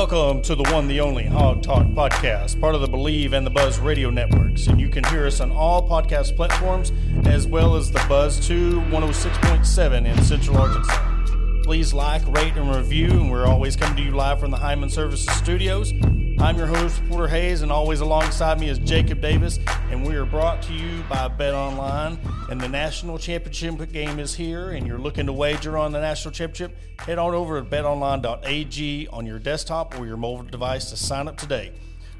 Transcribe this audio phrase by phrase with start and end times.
[0.00, 3.50] Welcome to the one, the only Hog Talk podcast, part of the Believe and the
[3.50, 4.66] Buzz radio networks.
[4.66, 6.90] And you can hear us on all podcast platforms
[7.26, 11.62] as well as the Buzz 2 106.7 in Central Arkansas.
[11.64, 13.10] Please like, rate, and review.
[13.10, 15.92] And we're always coming to you live from the Hyman Services studios.
[16.40, 19.58] I'm your host, Porter Hayes, and always alongside me is Jacob Davis.
[19.90, 22.18] And we are brought to you by Bet Online.
[22.48, 26.32] And the national championship game is here, and you're looking to wager on the national
[26.32, 26.74] championship.
[26.98, 31.36] Head on over to betonline.ag on your desktop or your mobile device to sign up
[31.36, 31.72] today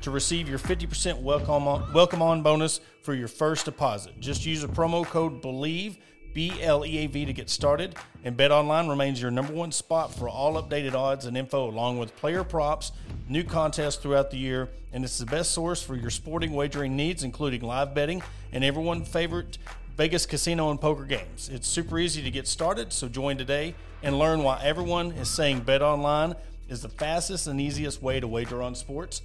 [0.02, 4.20] to receive your 50% welcome on, welcome on bonus for your first deposit.
[4.20, 5.96] Just use a promo code BELIEVE
[6.32, 7.94] B L E A V to get started.
[8.24, 11.98] And Bet Online remains your number one spot for all updated odds and info, along
[11.98, 12.92] with player props,
[13.28, 14.68] new contests throughout the year.
[14.92, 19.08] And it's the best source for your sporting wagering needs, including live betting and everyone's
[19.08, 19.58] favorite
[19.96, 21.50] Vegas casino and poker games.
[21.52, 25.60] It's super easy to get started, so join today and learn why everyone is saying
[25.60, 26.34] Bet Online
[26.68, 29.22] is the fastest and easiest way to wager on sports.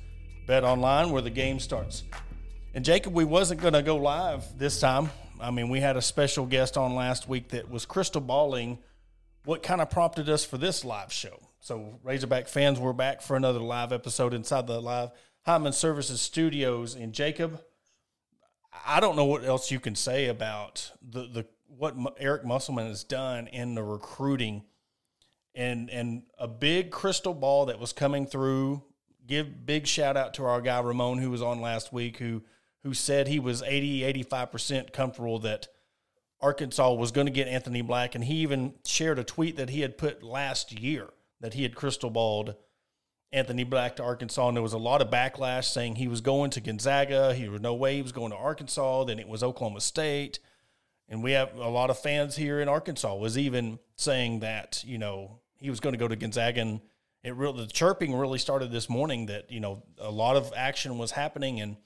[0.48, 2.04] Bet Online, where the game starts.
[2.74, 5.10] And Jacob, we wasn't going to go live this time.
[5.40, 8.80] I mean, we had a special guest on last week that was crystal balling
[9.46, 11.40] what kind of prompted us for this live show.
[11.60, 15.12] So, Razorback fans, we're back for another live episode inside the live
[15.46, 16.96] Hyman Services studios.
[16.96, 17.62] And Jacob,
[18.86, 23.04] I don't know what else you can say about the the what Eric Musselman has
[23.04, 24.64] done in the recruiting,
[25.54, 28.84] and and a big crystal ball that was coming through.
[29.28, 32.44] Give big shout out to our guy Ramon who was on last week who
[32.86, 35.68] who said he was 80, 85% comfortable that
[36.40, 38.14] Arkansas was going to get Anthony Black.
[38.14, 41.08] And he even shared a tweet that he had put last year
[41.42, 42.54] that he had crystal balled
[43.32, 44.48] Anthony Black to Arkansas.
[44.48, 47.34] And there was a lot of backlash saying he was going to Gonzaga.
[47.34, 49.06] He was no way he was going to Arkansas.
[49.06, 50.38] Then it was Oklahoma State.
[51.10, 55.00] And we have a lot of fans here in Arkansas was even saying that, you
[55.00, 56.82] know, he was going to go to Gonzaga and
[57.24, 61.00] it really, the chirping really started this morning that, you know, a lot of action
[61.00, 61.78] was happening and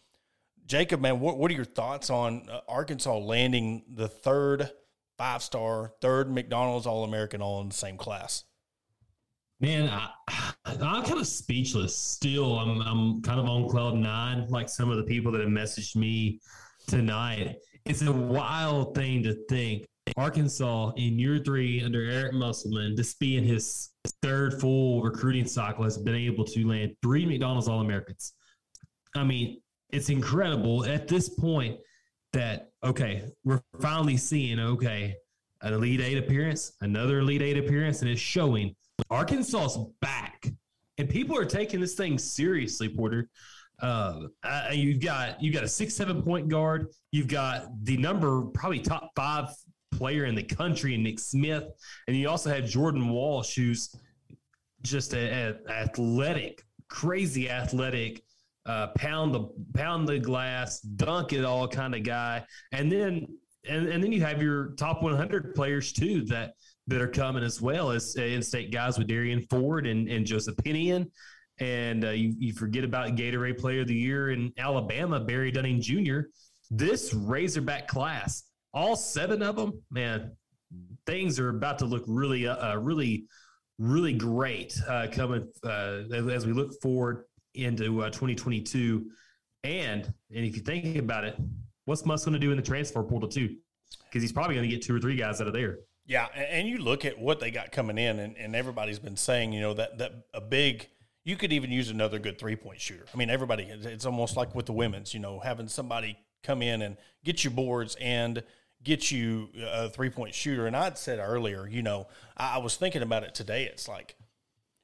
[0.69, 4.69] Jacob, man, what, what are your thoughts on uh, Arkansas landing the third
[5.17, 8.43] five star, third McDonald's All American all in the same class?
[9.59, 10.11] Man, I,
[10.67, 12.59] am kind of speechless still.
[12.59, 15.95] I'm, I'm kind of on cloud nine, like some of the people that have messaged
[15.95, 16.39] me
[16.87, 17.55] tonight.
[17.85, 19.87] It's a wild thing to think
[20.17, 23.89] Arkansas in year three under Eric Musselman, this being his
[24.21, 28.33] third full recruiting cycle, has been able to land three McDonald's All Americans.
[29.15, 29.59] I mean,
[29.91, 31.77] it's incredible at this point
[32.33, 35.15] that okay, we're finally seeing okay
[35.61, 38.75] an Elite Eight appearance, another Elite Eight appearance, and it's showing
[39.09, 40.47] Arkansas's back,
[40.97, 42.89] and people are taking this thing seriously.
[42.89, 43.29] Porter,
[43.81, 48.43] uh, uh, you've got you've got a six seven point guard, you've got the number
[48.53, 49.49] probably top five
[49.91, 51.65] player in the country in Nick Smith,
[52.07, 53.95] and you also have Jordan Walsh, who's
[54.81, 58.23] just a, a athletic, crazy athletic
[58.65, 63.27] uh, pound the pound the glass, dunk it all kind of guy, and then
[63.67, 66.53] and, and then you have your top 100 players too that
[66.87, 71.11] that are coming as well as in-state guys with Darian Ford and, and Joseph Pinion.
[71.59, 75.81] And uh, you, you forget about Gatorade Player of the Year in Alabama, Barry Dunning
[75.81, 76.21] Jr.
[76.71, 78.43] This Razorback class,
[78.73, 80.31] all seven of them, man,
[81.05, 83.25] things are about to look really, uh, uh really,
[83.77, 89.09] really great uh, coming uh, as we look forward into uh, 2022.
[89.63, 91.37] And and if you think about it,
[91.85, 93.55] what's Muss going to do in the transfer portal too?
[94.05, 95.79] Because he's probably going to get two or three guys out of there.
[96.05, 99.53] Yeah, and you look at what they got coming in, and, and everybody's been saying,
[99.53, 100.87] you know, that that a big.
[101.25, 103.05] You could even use another good three point shooter.
[103.13, 103.63] I mean, everybody.
[103.63, 107.49] It's almost like with the women's, you know, having somebody come in and get you
[107.49, 108.41] boards and
[108.83, 110.65] get you a three point shooter.
[110.65, 112.07] And I'd said earlier, you know,
[112.37, 113.65] I, I was thinking about it today.
[113.65, 114.15] It's like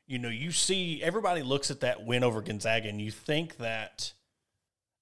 [0.07, 4.13] you know, you see everybody looks at that win over Gonzaga and you think that,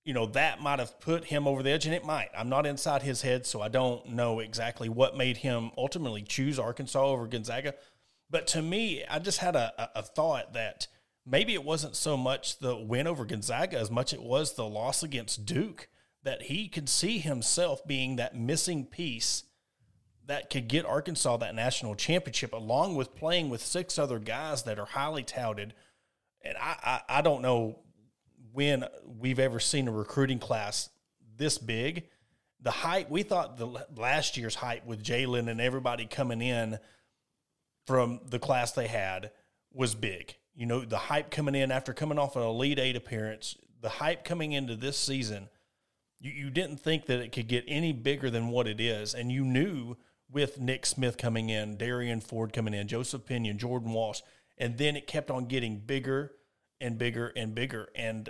[0.06, 2.30] you know, that might have put him over the edge, and it might.
[2.38, 6.60] I'm not inside his head, so I don't know exactly what made him ultimately choose
[6.60, 7.76] Arkansas over Gonzaga.
[8.30, 10.88] But to me, I just had a, a thought that
[11.26, 15.04] maybe it wasn't so much the win over Gonzaga as much it was the loss
[15.04, 15.88] against Duke,
[16.24, 19.44] that he could see himself being that missing piece
[20.28, 24.80] that could get Arkansas that national championship, along with playing with six other guys that
[24.80, 25.74] are highly touted.
[26.42, 27.80] And I, I, I don't know
[28.52, 30.90] when we've ever seen a recruiting class
[31.36, 32.08] this big
[32.64, 36.80] the hype we thought the last year's hype with Jaylin and everybody coming in
[37.86, 39.32] from the class they had
[39.74, 40.36] was big.
[40.56, 44.24] You know, the hype coming in after coming off an Elite Eight appearance, the hype
[44.24, 45.50] coming into this season,
[46.22, 49.14] you, you didn't think that it could get any bigger than what it is.
[49.14, 49.98] And you knew
[50.34, 54.22] with Nick Smith coming in, Darian Ford coming in, Joseph Pinion, Jordan Walsh,
[54.58, 56.32] and then it kept on getting bigger
[56.82, 57.90] and bigger and bigger.
[57.96, 58.30] And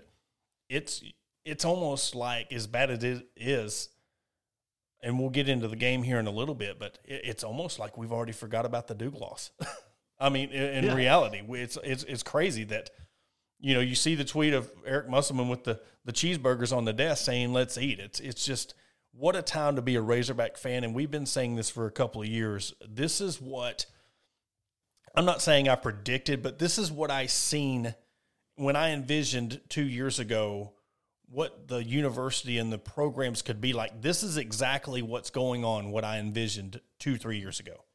[0.69, 1.01] it's
[1.45, 3.89] it's almost like as bad as it is,
[5.01, 7.79] and we'll get into the game here in a little bit, but it, it's almost
[7.79, 9.51] like we've already forgot about the Duke loss.
[10.19, 10.95] I mean, in, in yeah.
[10.95, 12.91] reality, it's it's it's crazy that
[13.59, 16.93] you know you see the tweet of Eric Musselman with the the cheeseburgers on the
[16.93, 18.73] desk saying "Let's eat." It's it's just
[19.13, 21.91] what a time to be a Razorback fan, and we've been saying this for a
[21.91, 22.73] couple of years.
[22.87, 23.85] This is what
[25.15, 27.93] I'm not saying I predicted, but this is what I seen
[28.55, 30.73] when I envisioned two years ago
[31.29, 34.01] what the university and the programs could be like.
[34.01, 37.85] This is exactly what's going on, what I envisioned two, three years ago.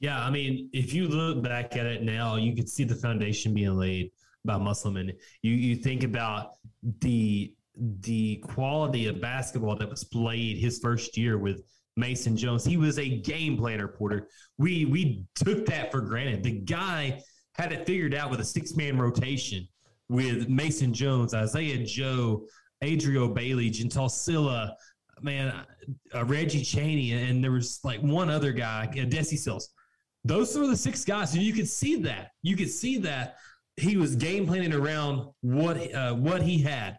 [0.00, 3.54] Yeah, I mean, if you look back at it now, you can see the foundation
[3.54, 4.12] being laid
[4.44, 5.12] by Musselman.
[5.42, 6.52] You you think about
[7.00, 7.54] the
[8.00, 11.62] the quality of basketball that was played his first year with
[11.96, 12.64] Mason Jones.
[12.64, 14.28] He was a game planner, Porter.
[14.56, 16.42] We we took that for granted.
[16.42, 17.22] The guy
[17.54, 19.66] had it figured out with a six man rotation
[20.08, 22.44] with Mason Jones, Isaiah Joe,
[22.82, 24.74] Adrio Bailey, Jeantal Cylla,
[25.20, 25.52] man,
[26.14, 29.70] uh, Reggie Chaney, and there was like one other guy, uh, Desi Sills.
[30.24, 32.30] Those were the six guys, and you could see that.
[32.42, 33.36] You could see that
[33.76, 36.98] he was game planning around what uh, what he had.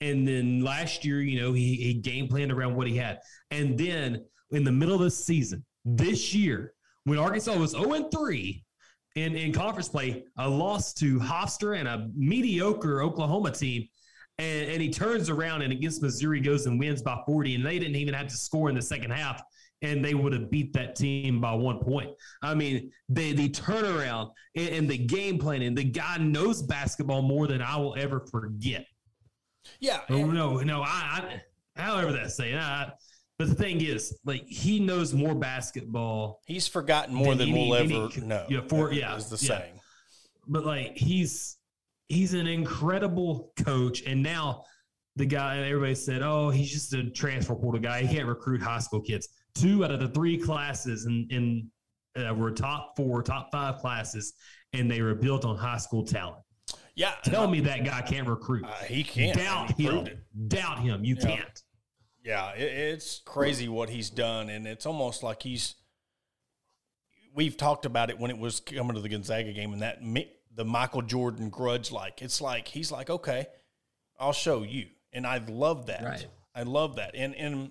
[0.00, 3.18] And then last year, you know, he, he game planned around what he had.
[3.50, 6.74] And then in the middle of the season, this year,
[7.04, 8.64] when Arkansas was 0 3
[9.16, 13.88] in, in conference play, a loss to Hofstra and a mediocre Oklahoma team.
[14.38, 17.56] And, and he turns around and against Missouri goes and wins by 40.
[17.56, 19.42] And they didn't even have to score in the second half
[19.82, 22.10] and they would have beat that team by one point.
[22.42, 25.74] I mean, the the turnaround and, and, the game planning.
[25.74, 28.86] The guy knows basketball more than I will ever forget.
[29.80, 30.00] Yeah.
[30.08, 30.82] Oh, no, no.
[30.82, 31.40] I,
[31.76, 32.56] I however that say.
[32.56, 32.92] I,
[33.38, 36.40] but the thing is, like he knows more basketball.
[36.46, 38.44] He's forgotten more than, than we'll any, ever know.
[38.48, 39.58] Yeah, for yeah, is the yeah.
[39.58, 39.80] saying.
[40.48, 41.56] But like he's
[42.08, 44.64] he's an incredible coach, and now
[45.14, 48.02] the guy everybody said, oh, he's just a transfer portal guy.
[48.02, 49.28] He can't recruit high school kids.
[49.54, 51.70] Two out of the three classes in in
[52.26, 54.32] uh, were top four, top five classes,
[54.72, 56.42] and they were built on high school talent.
[56.94, 58.64] Yeah, tell me that guy can't recruit.
[58.64, 59.36] Uh, he can't.
[59.36, 60.08] Doubt him.
[60.48, 61.04] Doubt him.
[61.04, 61.26] You yeah.
[61.26, 61.62] can't.
[62.24, 65.76] Yeah, it, it's crazy what he's done, and it's almost like he's.
[67.34, 70.00] We've talked about it when it was coming to the Gonzaga game, and that
[70.54, 73.46] the Michael Jordan grudge like it's like he's like, okay,
[74.18, 76.02] I'll show you, and I love that.
[76.02, 76.26] Right.
[76.54, 77.70] I love that, and and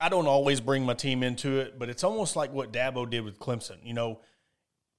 [0.00, 3.22] I don't always bring my team into it, but it's almost like what Dabo did
[3.22, 3.76] with Clemson.
[3.84, 4.20] You know,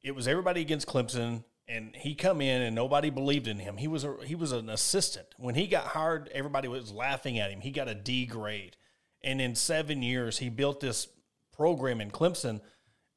[0.03, 3.77] it was everybody against Clemson and he come in and nobody believed in him.
[3.77, 5.27] He was a he was an assistant.
[5.37, 7.61] When he got hired, everybody was laughing at him.
[7.61, 8.75] He got a D grade.
[9.23, 11.07] And in 7 years he built this
[11.55, 12.61] program in Clemson.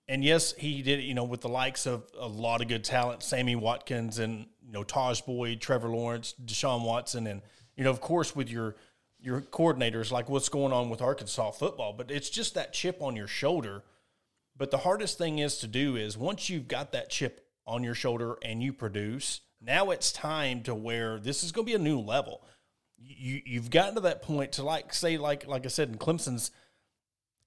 [0.06, 3.22] And yes, he did you know, with the likes of a lot of good talent,
[3.22, 7.42] Sammy Watkins and you know Tajh Boyd, Trevor Lawrence, Deshaun Watson and
[7.76, 8.76] you know, of course with your
[9.18, 13.16] your coordinators like what's going on with Arkansas football, but it's just that chip on
[13.16, 13.82] your shoulder.
[14.56, 17.94] But the hardest thing is to do is once you've got that chip on your
[17.94, 19.40] shoulder and you produce.
[19.60, 22.42] Now it's time to where this is going to be a new level.
[22.98, 26.50] You you've gotten to that point to like say like like I said in Clemson's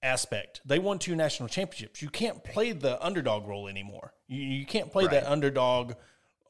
[0.02, 2.02] aspect, they won two national championships.
[2.02, 4.14] You can't play the underdog role anymore.
[4.28, 5.12] You, you can't play right.
[5.12, 5.94] that underdog.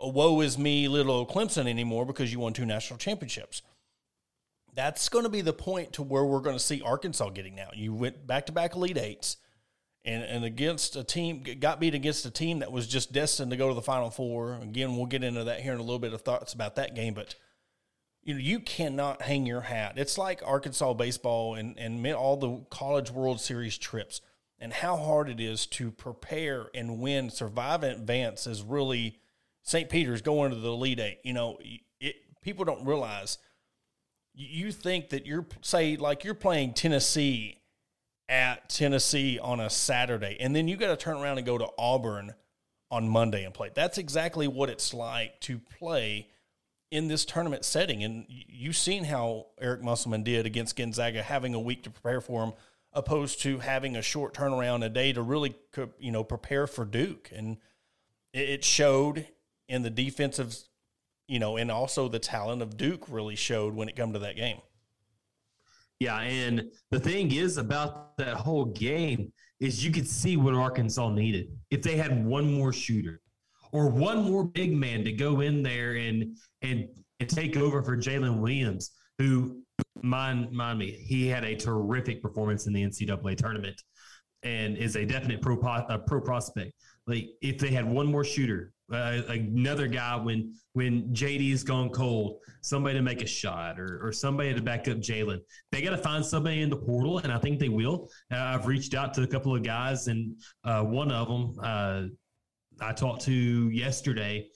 [0.00, 3.62] Oh, woe is me, little Clemson anymore because you won two national championships.
[4.74, 7.70] That's going to be the point to where we're going to see Arkansas getting now.
[7.74, 9.38] You went back to back Elite Eights
[10.04, 13.56] and and against a team got beat against a team that was just destined to
[13.56, 14.54] go to the final four.
[14.54, 17.14] Again, we'll get into that here in a little bit of thoughts about that game,
[17.14, 17.34] but
[18.22, 19.94] you know you cannot hang your hat.
[19.96, 24.20] It's like Arkansas baseball and and all the College World Series trips
[24.60, 29.18] and how hard it is to prepare and win, survive and advance is really
[29.62, 29.88] St.
[29.88, 31.18] Peter's going to the Elite Eight.
[31.22, 31.58] You know,
[32.00, 33.38] it, people don't realize.
[34.34, 37.58] You think that you're say like you're playing Tennessee
[38.28, 41.68] at Tennessee on a Saturday, and then you got to turn around and go to
[41.78, 42.34] Auburn
[42.90, 43.70] on Monday and play.
[43.74, 46.28] That's exactly what it's like to play
[46.90, 48.02] in this tournament setting.
[48.02, 52.44] And you've seen how Eric Musselman did against Gonzaga, having a week to prepare for
[52.44, 52.52] him,
[52.92, 55.54] opposed to having a short turnaround a day to really,
[55.98, 57.30] you know, prepare for Duke.
[57.34, 57.58] And
[58.32, 59.26] it showed
[59.68, 60.56] in the defensive,
[61.26, 64.36] you know, and also the talent of Duke really showed when it come to that
[64.36, 64.60] game.
[66.00, 71.10] Yeah, and the thing is about that whole game is you could see what Arkansas
[71.10, 71.48] needed.
[71.70, 73.20] If they had one more shooter
[73.72, 76.88] or one more big man to go in there and and,
[77.20, 79.62] and take over for Jaylin Williams, who
[80.02, 83.80] mind mind me, he had a terrific performance in the NCAA tournament
[84.44, 86.72] and is a definite pro pro prospect.
[87.08, 92.38] Like if they had one more shooter, uh, another guy when when JD's gone cold,
[92.62, 95.40] somebody to make a shot or, or somebody to back up Jaylin.
[95.72, 98.08] They got to find somebody in the portal, and I think they will.
[98.32, 102.02] Uh, I've reached out to a couple of guys, and uh, one of them uh,
[102.80, 103.32] I talked to
[103.70, 104.48] yesterday.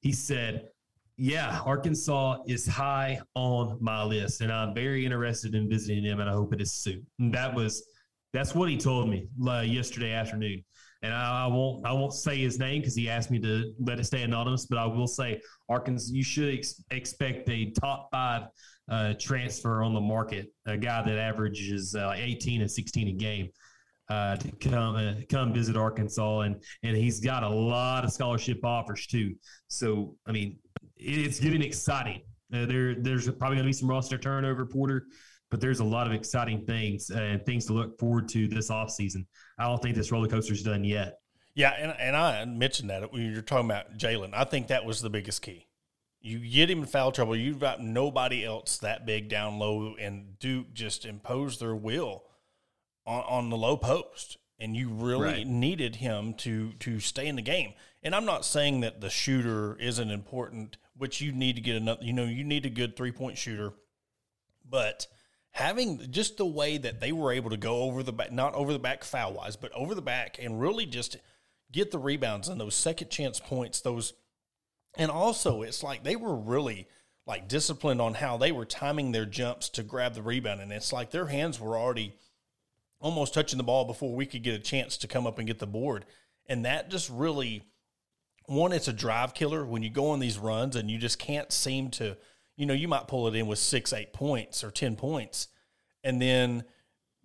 [0.00, 0.68] He said,
[1.16, 6.30] "Yeah, Arkansas is high on my list, and I'm very interested in visiting them, and
[6.30, 7.86] I hope it is soon." And that was
[8.32, 10.62] that's what he told me uh, yesterday afternoon
[11.06, 14.00] and I, I, won't I won't say his name because he asked me to let
[14.00, 14.66] it stay anonymous.
[14.66, 18.48] But I will say, Arkansas, you should ex- expect a top five
[18.90, 23.48] uh, transfer on the market, a guy that averages uh, 18 and 16 a game.
[24.08, 28.64] Uh, to come uh, come visit Arkansas, and and he's got a lot of scholarship
[28.64, 29.34] offers too.
[29.66, 30.58] So I mean,
[30.96, 32.22] it's getting exciting.
[32.54, 35.06] Uh, there there's probably going to be some roster turnover, Porter
[35.50, 39.26] but there's a lot of exciting things and things to look forward to this offseason.
[39.58, 41.18] I don't think this roller coaster's done yet.
[41.54, 44.34] Yeah, and, and I mentioned that when you're talking about Jaylin.
[44.34, 45.66] I think that was the biggest key.
[46.20, 50.38] You get him in foul trouble, you've got nobody else that big down low, and
[50.38, 52.24] Duke just imposed their will
[53.06, 54.38] on, on the low post.
[54.58, 55.46] And you really right.
[55.46, 57.74] needed him to to stay in the game.
[58.02, 62.02] And I'm not saying that the shooter isn't important, which you need to get another.
[62.02, 63.74] You know, you need a good three point shooter,
[64.66, 65.06] but
[65.56, 68.74] having just the way that they were able to go over the back, not over
[68.74, 71.16] the back foul wise, but over the back and really just
[71.72, 74.12] get the rebounds and those second chance points, those,
[74.98, 76.86] and also it's like they were really
[77.26, 80.60] like disciplined on how they were timing their jumps to grab the rebound.
[80.60, 82.12] And it's like their hands were already
[83.00, 85.58] almost touching the ball before we could get a chance to come up and get
[85.58, 86.04] the board.
[86.50, 87.62] And that just really,
[88.44, 91.50] one, it's a drive killer when you go on these runs and you just can't
[91.50, 92.18] seem to
[92.56, 95.48] you know, you might pull it in with six, eight points or 10 points,
[96.02, 96.64] and then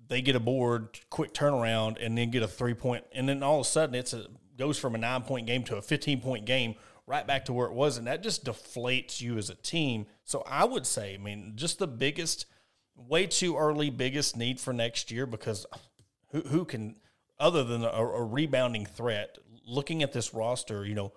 [0.08, 3.06] they get a board, quick turnaround, and then get a three point.
[3.14, 4.26] And then all of a sudden, it's a
[4.58, 6.76] goes from a nine point game to a 15 point game
[7.08, 7.98] right back to where it was.
[7.98, 10.06] And that just deflates you as a team.
[10.24, 12.46] So I would say, I mean, just the biggest,
[12.96, 15.66] way too early, biggest need for next year because
[16.30, 16.98] who, who can,
[17.40, 21.12] other than a, a rebounding threat, looking at this roster, you know,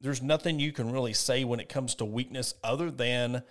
[0.00, 3.42] there's nothing you can really say when it comes to weakness other than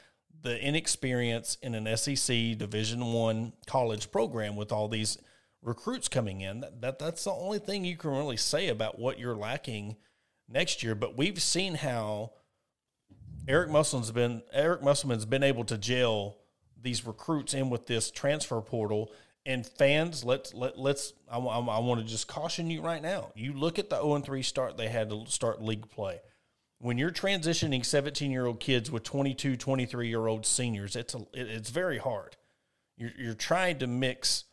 [0.41, 5.17] the inexperience in an SEC Division One college program with all these
[5.61, 6.59] recruits coming in.
[6.61, 9.97] That, that that's the only thing you can really say about what you're lacking
[10.47, 10.93] next year.
[10.93, 12.33] But we've seen how
[13.47, 16.37] Eric Musselman's been Eric Musselman's been able to gel
[16.79, 19.11] these recruits in with this transfer portal.
[19.47, 23.31] And fans, let's let let's I, I, I want to just caution you right now.
[23.35, 26.19] You look at the 0 3 start they had to start league play
[26.79, 31.25] when you're transitioning 17 year old kids with 22 23 year old seniors it's a,
[31.33, 32.35] it's very hard.
[32.97, 34.45] You're, you're trying to mix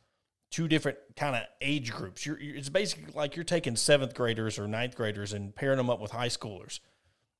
[0.50, 2.26] two different kind of age groups.
[2.26, 5.90] You're, you're, it's basically like you're taking seventh graders or ninth graders and pairing them
[5.90, 6.80] up with high schoolers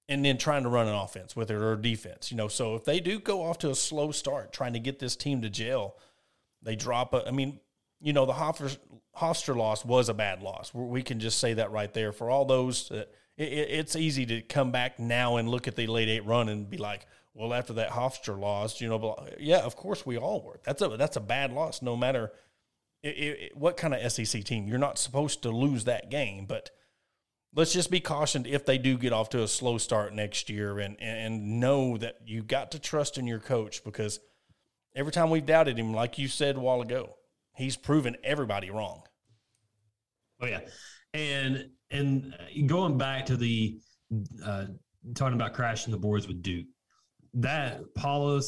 [0.09, 2.49] and then trying to run an offense with it or defense you know?
[2.49, 5.43] So if they do go off to a slow start trying to get this team
[5.43, 5.97] to jail
[6.63, 7.59] they drop a, i mean
[8.03, 8.77] you know the hofstra,
[9.17, 10.75] hofstra loss was a bad loss.
[10.75, 14.43] We can just say that right there for all those that it, it's easy to
[14.43, 17.73] come back now and look at the late eight run and be like, well, after
[17.75, 20.61] that Hofstra loss, you know, yeah, of course we all were.
[20.65, 22.33] That's a that's a bad loss, no matter
[23.03, 24.69] it, it, what kind of SEC team.
[24.69, 26.71] You're not supposed to lose that game, but
[27.55, 30.79] let's just be cautioned if they do get off to a slow start next year,
[30.79, 34.21] and and know that you got to trust in your coach because
[34.95, 37.17] every time we've doubted him, like you said a while ago,
[37.55, 39.03] he's proven everybody wrong.
[40.41, 40.61] Oh yeah,
[41.13, 42.35] and and
[42.67, 43.79] going back to the
[44.45, 44.67] uh,
[45.15, 46.67] talking about crashing the boards with Duke,
[47.35, 48.41] that Paolo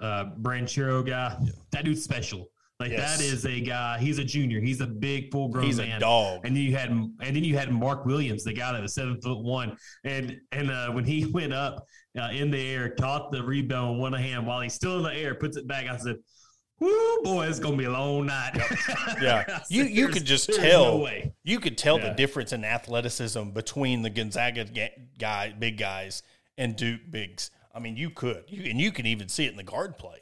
[0.00, 1.52] uh, Banchero guy, yeah.
[1.72, 2.48] that dude's special.
[2.80, 3.18] Like yes.
[3.18, 3.98] that is a guy.
[3.98, 4.60] He's a junior.
[4.60, 5.98] He's a big, full grown he's man.
[5.98, 6.40] A dog.
[6.44, 9.20] And then you had, and then you had Mark Williams, the guy that was seven
[9.20, 9.76] foot one.
[10.02, 11.86] And and uh, when he went up
[12.18, 15.14] uh, in the air, caught the rebound with one hand while he's still in the
[15.14, 15.86] air, puts it back.
[15.86, 16.16] I said,
[16.84, 18.52] Woo, boy, it's gonna be a long night.
[19.22, 20.98] yeah, you you could just tell.
[20.98, 21.08] No
[21.42, 22.10] you could tell yeah.
[22.10, 24.66] the difference in athleticism between the Gonzaga
[25.18, 26.22] guy, big guys,
[26.58, 27.50] and Duke bigs.
[27.74, 30.18] I mean, you could, you, and you can even see it in the guard play.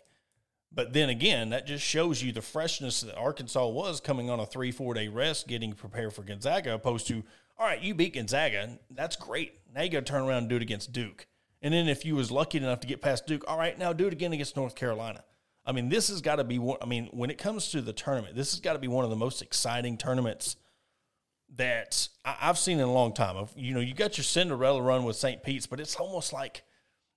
[0.74, 4.46] But then again, that just shows you the freshness that Arkansas was coming on a
[4.46, 7.24] three four day rest, getting prepared for Gonzaga, opposed to
[7.58, 9.54] all right, you beat Gonzaga, that's great.
[9.74, 11.26] Now you got to turn around and do it against Duke.
[11.60, 14.06] And then if you was lucky enough to get past Duke, all right, now do
[14.06, 15.24] it again against North Carolina.
[15.64, 16.78] I mean, this has got to be one.
[16.82, 19.10] I mean, when it comes to the tournament, this has got to be one of
[19.10, 20.56] the most exciting tournaments
[21.56, 23.46] that I, have seen in a long time.
[23.56, 25.42] You know, you got your Cinderella run with St.
[25.42, 26.64] Pete's, but it's almost like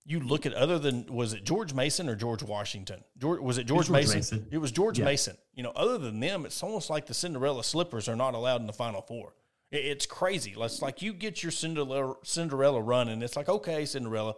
[0.05, 3.03] you look at other than was it George Mason or George Washington?
[3.17, 4.17] George, was it George, George Mason?
[4.17, 4.47] Mason?
[4.51, 5.05] It was George yeah.
[5.05, 5.37] Mason.
[5.53, 8.67] You know, other than them, it's almost like the Cinderella slippers are not allowed in
[8.67, 9.33] the Final Four.
[9.71, 10.55] It's crazy.
[10.57, 14.35] It's like you get your Cinderella Cinderella run, and it's like, okay, Cinderella,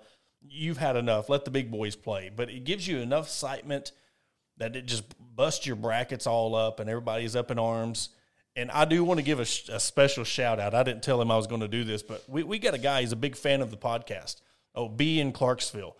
[0.49, 1.29] you've had enough.
[1.29, 2.31] Let the big boys play.
[2.35, 3.91] But it gives you enough excitement
[4.57, 5.03] that it just
[5.35, 8.09] busts your brackets all up, and everybody's up in arms.
[8.55, 10.73] And I do want to give a, a special shout out.
[10.73, 12.79] I didn't tell him I was going to do this, but we, we got a
[12.79, 13.01] guy.
[13.01, 14.41] He's a big fan of the podcast.
[14.73, 15.95] Oh, B in Clarksville.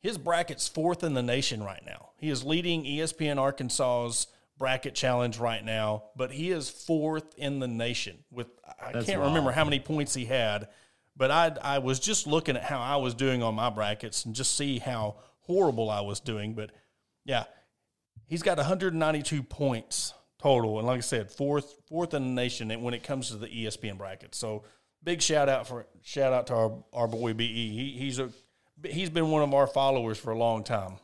[0.00, 2.10] His bracket's fourth in the nation right now.
[2.18, 4.26] He is leading ESPN Arkansas's
[4.58, 8.48] bracket challenge right now, but he is fourth in the nation with
[8.80, 9.32] I That's can't wild.
[9.32, 10.68] remember how many points he had,
[11.16, 14.34] but I I was just looking at how I was doing on my brackets and
[14.34, 16.70] just see how horrible I was doing, but
[17.24, 17.44] yeah,
[18.26, 22.94] he's got 192 points total, and like I said, fourth fourth in the nation when
[22.94, 24.34] it comes to the ESPN bracket.
[24.34, 24.64] So
[25.02, 27.46] big shout out for shout out to our our boy Be.
[27.46, 28.30] He, he's a
[28.84, 30.94] he's been one of our followers for a long time.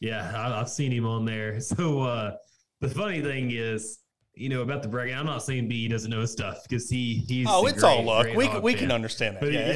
[0.00, 1.60] Yeah, I've seen him on there.
[1.60, 2.36] So uh,
[2.80, 3.98] the funny thing is,
[4.38, 7.24] you know, about the bracket, I'm not saying B doesn't know his stuff because he
[7.28, 8.26] he's oh, it's great, all luck.
[8.34, 9.40] We can, we can understand that.
[9.40, 9.72] But yeah,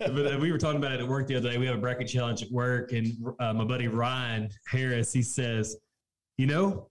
[0.00, 0.08] yeah.
[0.08, 1.58] but uh, we were talking about it at work the other day.
[1.58, 5.76] We have a bracket challenge at work, and uh, my buddy Ryan Harris, he says,
[6.38, 6.88] you know,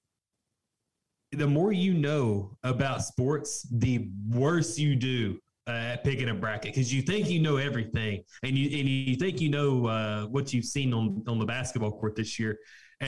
[1.32, 6.94] the more you know about sports, the worse you do uh, picking a bracket because
[6.94, 10.66] you think you know everything and you and you think you know uh, what you've
[10.66, 12.60] seen on on the basketball court this year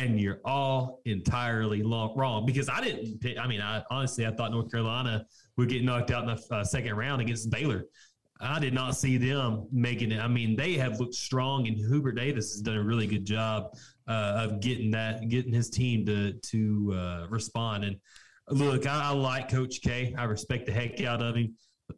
[0.03, 3.19] and you're all entirely wrong because I didn't.
[3.21, 5.25] Pick, I mean, I honestly I thought North Carolina
[5.57, 7.85] would get knocked out in the uh, second round against Baylor.
[8.39, 10.19] I did not see them making it.
[10.19, 13.75] I mean, they have looked strong, and Hubert Davis has done a really good job
[14.07, 17.85] uh, of getting that, getting his team to to uh, respond.
[17.85, 17.97] And
[18.49, 20.13] look, I, I, like Coach K.
[20.17, 21.55] I respect the heck out of him.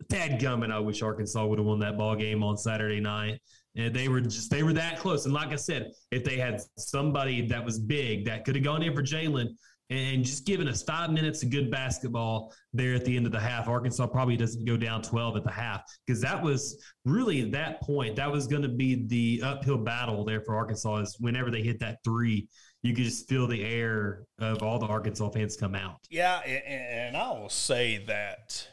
[0.09, 3.41] Tad Gummit, I wish Arkansas would have won that ball game on Saturday night.
[3.77, 5.25] And they were just they were that close.
[5.25, 8.83] And like I said, if they had somebody that was big that could have gone
[8.83, 9.49] in for Jaylin
[9.89, 13.39] and just given us five minutes of good basketball there at the end of the
[13.39, 17.81] half, Arkansas probably doesn't go down 12 at the half because that was really that
[17.81, 18.15] point.
[18.17, 21.79] That was going to be the uphill battle there for Arkansas is whenever they hit
[21.79, 22.47] that three,
[22.83, 25.99] you could just feel the air of all the Arkansas fans come out.
[26.09, 26.39] Yeah.
[26.39, 28.67] And I will say that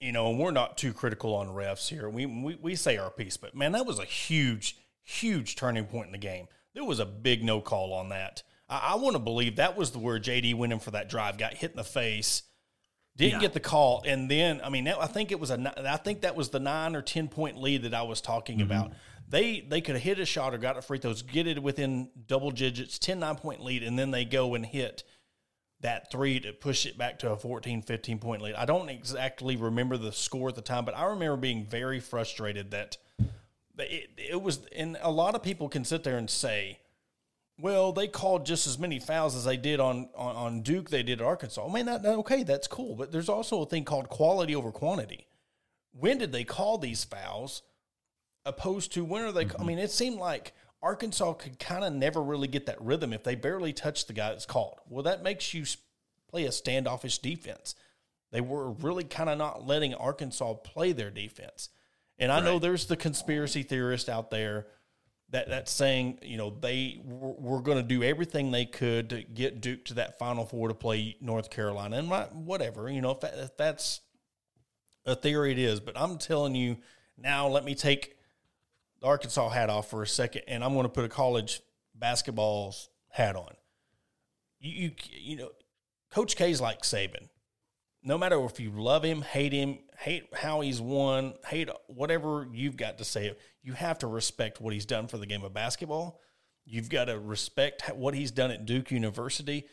[0.00, 2.08] you know, and we're not too critical on refs here.
[2.08, 6.06] We, we we say our piece, but man, that was a huge, huge turning point
[6.06, 6.48] in the game.
[6.74, 8.42] There was a big no call on that.
[8.68, 11.38] I, I want to believe that was the where JD went in for that drive,
[11.38, 12.42] got hit in the face,
[13.16, 13.40] didn't yeah.
[13.40, 16.36] get the call, and then I mean, I think it was a I think that
[16.36, 18.70] was the nine or ten point lead that I was talking mm-hmm.
[18.70, 18.92] about.
[19.28, 22.10] They they could have hit a shot or got a free throws, get it within
[22.26, 25.02] double digits, 10, 9 point lead, and then they go and hit
[25.80, 28.54] that three to push it back to a 14, 15 point lead.
[28.54, 32.72] I don't exactly remember the score at the time, but I remember being very frustrated
[32.72, 32.96] that
[33.78, 36.80] it, it was, and a lot of people can sit there and say,
[37.60, 41.02] well, they called just as many fouls as they did on, on, on Duke, they
[41.02, 41.66] did at Arkansas.
[41.66, 45.26] I mean, that, okay, that's cool, but there's also a thing called quality over quantity.
[45.92, 47.62] When did they call these fouls
[48.44, 49.44] opposed to when are they?
[49.44, 49.62] Mm-hmm.
[49.62, 53.24] I mean, it seemed like Arkansas could kind of never really get that rhythm if
[53.24, 54.78] they barely touch the guy that's called.
[54.88, 55.64] Well, that makes you
[56.28, 57.74] play a standoffish defense.
[58.30, 61.70] They were really kind of not letting Arkansas play their defense.
[62.18, 62.44] And I right.
[62.44, 64.66] know there's the conspiracy theorist out there
[65.30, 69.22] that that's saying, you know, they were, were going to do everything they could to
[69.22, 72.10] get Duke to that Final Four to play North Carolina, and
[72.46, 74.00] whatever, you know, if, that, if that's
[75.04, 75.80] a theory, it is.
[75.80, 76.78] But I'm telling you
[77.16, 78.16] now, let me take
[79.00, 81.60] the Arkansas hat off for a second, and I'm going to put a college
[81.94, 83.54] basketball's hat on.
[84.60, 85.50] You, you, you know,
[86.10, 87.28] Coach K's like Saban.
[88.02, 92.76] No matter if you love him, hate him, hate how he's won, hate whatever you've
[92.76, 96.20] got to say, you have to respect what he's done for the game of basketball.
[96.64, 99.66] You've got to respect what he's done at Duke University,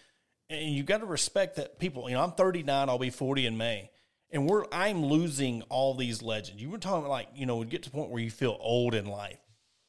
[0.50, 2.10] and you've got to respect that people.
[2.10, 2.90] You know, I'm 39.
[2.90, 3.90] I'll be 40 in May
[4.36, 6.62] and we're I'm losing all these legends.
[6.62, 9.06] You were talking like you know, get to the point where you feel old in
[9.06, 9.40] life.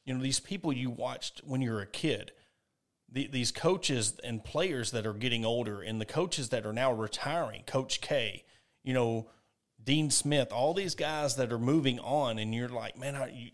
[0.05, 2.31] You know, these people you watched when you were a kid,
[3.11, 6.93] the, these coaches and players that are getting older, and the coaches that are now
[6.93, 7.63] retiring.
[7.67, 8.45] Coach K,
[8.85, 9.27] you know,
[9.83, 13.51] Dean Smith, all these guys that are moving on, and you're like, man, I, you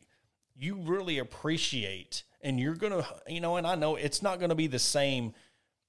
[0.56, 4.68] you really appreciate, and you're gonna, you know, and I know it's not to be
[4.68, 5.34] the same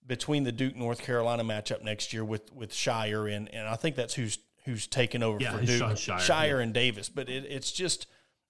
[0.06, 3.96] between the Duke North Carolina matchup next year with with Scheyer and and I think
[3.96, 6.58] that's who's who's taken over yeah, for Duke, Scheyer, Scheyer yeah.
[6.58, 7.08] and Davis.
[7.08, 8.06] But it, it's just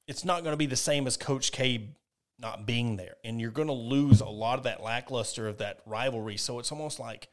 [0.07, 1.91] it's not going to be the same as Coach K
[2.39, 5.81] not being there, and you're going to lose a lot of that lackluster of that
[5.87, 6.37] rivalry.
[6.37, 7.29] So it's almost like,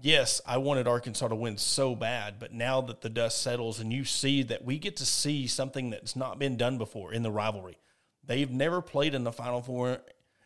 [0.00, 3.92] yes, I wanted Arkansas to win so bad, but now that the dust settles and
[3.92, 7.32] you see that we get to see something that's not been done before in the
[7.32, 7.78] rivalry,
[8.24, 9.98] they've never played in the Final Four.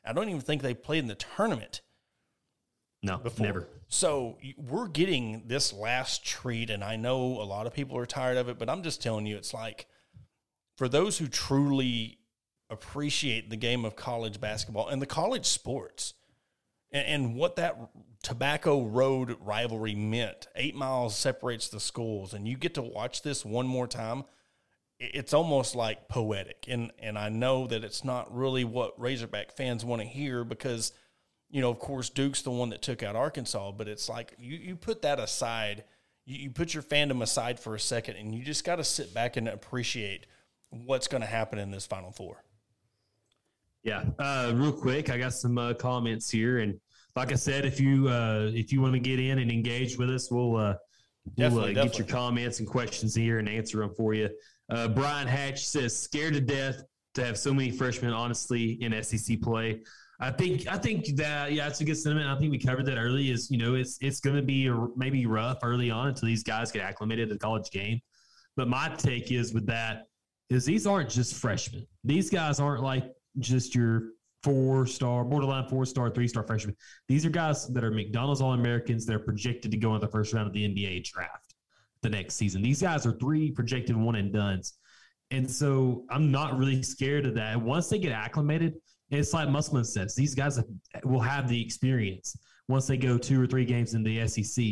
[0.04, 1.82] I don't even think they played in the tournament.
[3.06, 3.46] No, before.
[3.46, 3.68] never.
[3.88, 8.36] So we're getting this last treat, and I know a lot of people are tired
[8.36, 9.86] of it, but I'm just telling you, it's like
[10.76, 12.18] for those who truly
[12.68, 16.14] appreciate the game of college basketball and the college sports
[16.90, 17.78] and, and what that
[18.22, 23.44] tobacco road rivalry meant eight miles separates the schools and you get to watch this
[23.44, 24.24] one more time
[24.98, 29.84] it's almost like poetic and and i know that it's not really what razorback fans
[29.84, 30.92] want to hear because
[31.50, 34.56] you know of course duke's the one that took out arkansas but it's like you,
[34.56, 35.84] you put that aside
[36.24, 39.14] you, you put your fandom aside for a second and you just got to sit
[39.14, 40.26] back and appreciate
[40.70, 42.42] what's going to happen in this final four
[43.86, 46.80] yeah, uh, real quick, I got some uh, comments here, and
[47.14, 50.10] like I said, if you uh, if you want to get in and engage with
[50.10, 50.74] us, we'll uh,
[51.38, 54.28] we'll uh, get your comments and questions here and answer them for you.
[54.68, 56.82] Uh, Brian Hatch says, "Scared to death
[57.14, 59.82] to have so many freshmen, honestly, in SEC play."
[60.18, 62.28] I think I think that yeah, it's a good sentiment.
[62.28, 63.30] I think we covered that early.
[63.30, 66.72] Is you know it's it's going to be maybe rough early on until these guys
[66.72, 68.00] get acclimated to the college game.
[68.56, 70.06] But my take is with that
[70.48, 71.86] is these aren't just freshmen.
[72.04, 74.10] These guys aren't like just your
[74.42, 76.76] four star, borderline four star, three star freshmen.
[77.08, 79.04] These are guys that are McDonald's All Americans.
[79.04, 81.54] They're projected to go in the first round of the NBA draft
[82.02, 82.62] the next season.
[82.62, 84.74] These guys are three projected one and duns.
[85.30, 87.60] And so I'm not really scared of that.
[87.60, 88.74] Once they get acclimated,
[89.10, 90.60] it's like Musselman says, these guys
[91.04, 92.36] will have the experience
[92.68, 94.64] once they go two or three games in the SEC.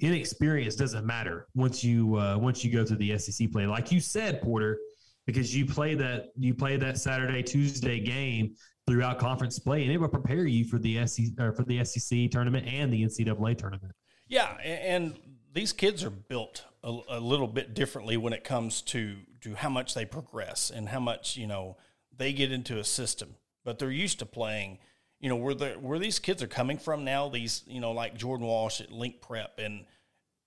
[0.00, 3.66] Inexperience doesn't matter once you uh, once you go to the SEC play.
[3.66, 4.78] Like you said, Porter,
[5.26, 8.54] because you play that you play that Saturday Tuesday game
[8.86, 12.30] throughout conference play, and it will prepare you for the SEC or for the SEC
[12.30, 13.92] tournament and the NCAA tournament.
[14.28, 15.18] Yeah, and
[15.52, 19.68] these kids are built a, a, little bit differently when it comes to to how
[19.68, 21.76] much they progress and how much you know
[22.16, 23.34] they get into a system.
[23.68, 24.78] But they're used to playing.
[25.20, 27.28] You know where the where these kids are coming from now.
[27.28, 29.84] These you know like Jordan Walsh at Link Prep and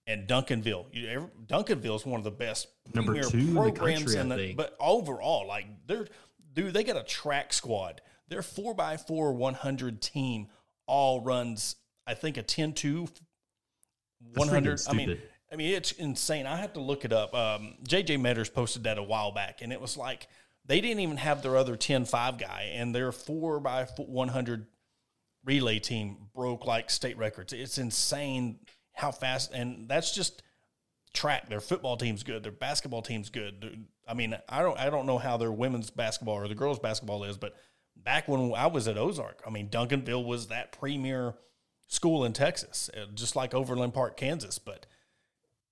[0.08, 0.88] and Duncanville.
[0.92, 4.54] You, Duncanville is one of the best number two programs in the, country, in the
[4.56, 6.08] but overall, like they're
[6.52, 8.02] dude, they got a track squad.
[8.28, 10.48] Their four x four one hundred team
[10.88, 11.76] all runs.
[12.08, 13.08] I think a 10-2,
[14.34, 14.82] 100.
[14.90, 15.20] I mean,
[15.54, 16.48] I mean it's insane.
[16.48, 17.36] I have to look it up.
[17.36, 20.28] Um, JJ Metters posted that a while back, and it was like
[20.66, 24.68] they didn't even have their other 10-5 guy, and their four x one hundred
[25.44, 27.54] relay team broke like state records.
[27.54, 28.60] It's insane
[28.94, 30.44] how fast, and that's just
[31.14, 31.50] track.
[31.50, 32.44] Their football team's good.
[32.44, 33.86] Their basketball team's good.
[34.08, 37.24] I mean, I don't I don't know how their women's basketball or the girls' basketball
[37.24, 37.56] is, but
[37.96, 41.36] back when I was at Ozark, I mean, Duncanville was that premier
[41.88, 44.60] school in Texas, uh, just like Overland Park, Kansas.
[44.60, 44.86] But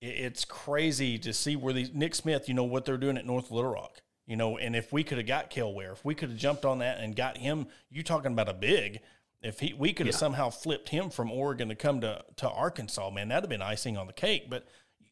[0.00, 3.50] it's crazy to see where these Nick Smith, you know, what they're doing at North
[3.50, 4.02] Little Rock.
[4.30, 6.64] You know, and if we could have got Cale Ware, if we could have jumped
[6.64, 9.00] on that and got him, you talking about a big,
[9.42, 10.20] if he we could have yeah.
[10.20, 13.96] somehow flipped him from Oregon to come to to Arkansas, man, that'd have been icing
[13.96, 14.48] on the cake.
[14.48, 14.68] But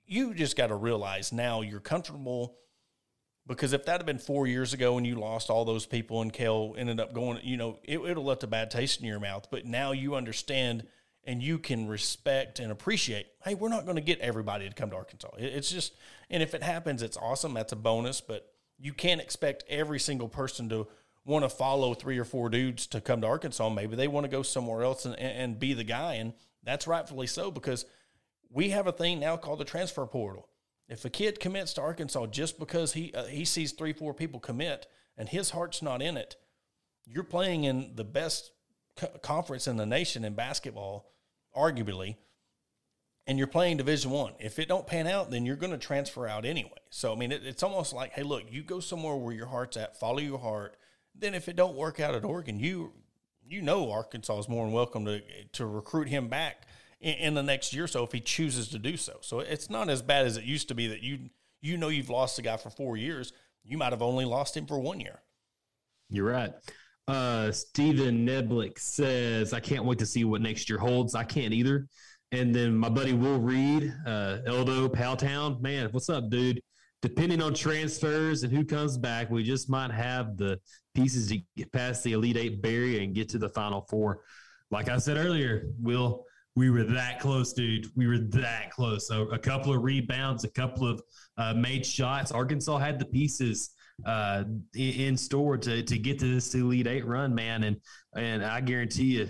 [0.07, 2.59] you just got to realize now you're comfortable
[3.45, 6.33] because if that had been four years ago and you lost all those people and
[6.33, 9.49] Cale ended up going, you know, it have left a bad taste in your mouth.
[9.51, 10.87] But now you understand
[11.25, 13.27] and you can respect and appreciate.
[13.43, 15.31] Hey, we're not going to get everybody to come to Arkansas.
[15.39, 15.95] It's just,
[16.31, 17.53] and if it happens, it's awesome.
[17.55, 18.21] That's a bonus.
[18.21, 20.87] But you can't expect every single person to
[21.25, 23.69] want to follow three or four dudes to come to Arkansas.
[23.69, 26.15] Maybe they want to go somewhere else and, and be the guy.
[26.15, 27.85] And that's rightfully so because
[28.51, 30.49] we have a thing now called the transfer portal.
[30.89, 34.41] If a kid commits to Arkansas just because he uh, he sees three four people
[34.41, 34.87] commit
[35.19, 36.37] and his heart's not in it,
[37.05, 38.53] you're playing in the best
[38.97, 41.13] co- conference in the nation in basketball,
[41.55, 42.17] arguably,
[43.29, 44.33] and you're playing Division One.
[44.41, 46.71] If it don't pan out, then you're going to transfer out anyway.
[46.91, 49.77] So I mean, it, it's almost like, hey, look, you go somewhere where your heart's
[49.77, 50.77] at, follow your heart,
[51.15, 52.93] then if it don't work out at Oregon, you
[53.47, 55.21] you know Arkansas is more than welcome to
[55.53, 56.67] to recruit him back
[57.01, 59.19] in, in, the next year or so if he chooses to do so.
[59.21, 62.11] So it's not as bad as it used to be that you you know you've
[62.11, 63.33] lost a guy for four years.
[63.63, 65.21] You might have only lost him for one year.
[66.09, 66.53] You're right.
[67.07, 71.15] Uh, Stephen Neblick says, "I can't wait to see what next year holds.
[71.15, 71.89] I can't either."
[72.31, 76.61] And then my buddy Will Reed, uh, Eldo Powtown, man, what's up, dude?
[77.01, 80.59] depending on transfers and who comes back, we just might have the
[80.95, 84.23] pieces to get past the Elite Eight barrier and get to the Final Four.
[84.71, 86.25] Like I said earlier, Will,
[86.57, 87.87] we were that close, dude.
[87.95, 89.07] We were that close.
[89.07, 91.01] So a couple of rebounds, a couple of
[91.37, 92.33] uh, made shots.
[92.33, 93.71] Arkansas had the pieces
[94.05, 97.63] uh, in store to to get to this Elite Eight run, man.
[97.63, 97.77] And
[98.17, 99.29] and I guarantee you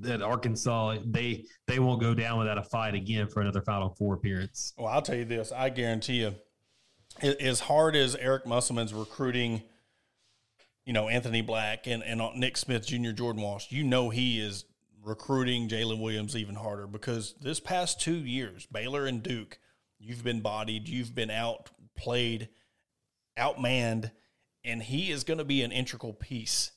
[0.00, 4.14] that Arkansas they they won't go down without a fight again for another Final Four
[4.14, 4.72] appearance.
[4.78, 6.34] Well, I'll tell you this: I guarantee you,
[7.22, 9.62] as hard as Eric Musselman's recruiting,
[10.84, 14.64] you know Anthony Black and and Nick Smith Jr., Jordan Walsh, you know he is
[15.04, 19.58] recruiting Jaylin Williams even harder because this past two years, Baylor and Duke,
[19.98, 22.48] you've been bodied, you've been outplayed,
[23.38, 24.12] outmanned,
[24.64, 26.72] and he is going to be an integral piece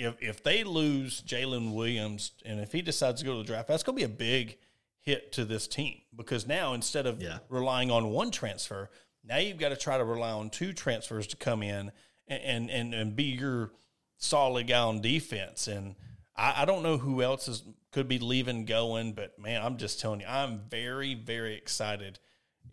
[0.00, 3.68] if if they lose Jaylin Williams and if he decides to go to the draft,
[3.68, 4.56] that's going to be a big
[5.02, 7.38] hit to this team because now instead of yeah.
[7.48, 8.90] relying on one transfer,
[9.24, 11.92] now you've got to try to rely on two transfers to come in
[12.26, 13.72] and and and be your
[14.16, 15.68] solid guy on defense.
[15.68, 15.96] And
[16.34, 20.00] I, I don't know who else is could be leaving going, but man, I'm just
[20.00, 22.18] telling you, I'm very very excited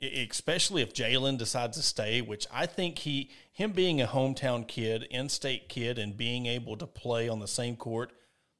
[0.01, 5.07] especially if Jaylin decides to stay, which I think he him being a hometown kid,
[5.09, 8.11] in-state kid, and being able to play on the same court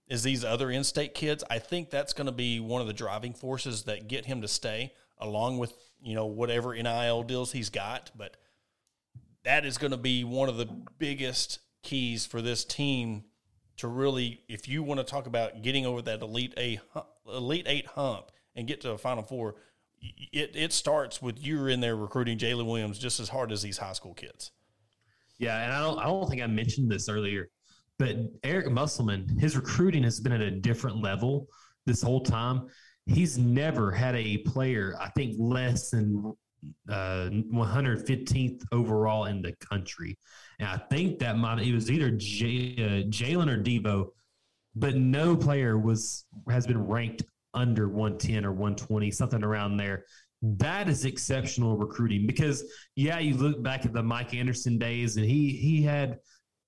[0.10, 3.34] as these other in-state kids, I think that's going to be one of the driving
[3.34, 8.12] forces that get him to stay, along with you know whatever NIL deals he's got.
[8.16, 8.38] But
[9.44, 13.26] that is going to be one of the biggest keys for this team
[13.78, 16.80] to really, if you want to talk about getting over that elite eight,
[17.28, 19.56] elite eight hump and get to a Final Four
[20.02, 23.78] it it starts with you're in there recruiting Jaylin Williams just as hard as these
[23.78, 24.52] high school kids.
[25.40, 27.50] Yeah, and I don't I don't think I mentioned this earlier,
[28.00, 31.48] but Eric Musselman, his recruiting has been at a different level
[31.86, 32.68] this whole time.
[33.06, 36.34] He's never had a player, I think, less than
[36.90, 40.18] uh, 115th overall in the country,
[40.60, 44.08] and I think that might it was either J, uh, Jaylin or Devo,
[44.76, 50.06] but no player was has been ranked under 110 or 120, something around there.
[50.42, 52.64] That is exceptional recruiting because
[52.96, 56.20] yeah, you look back at the Mike Anderson days and he he had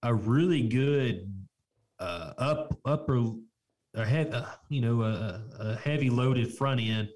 [0.02, 1.32] a really good
[2.00, 3.26] uh, up upper
[3.96, 7.10] a head uh, you know a, a, heavy loaded front end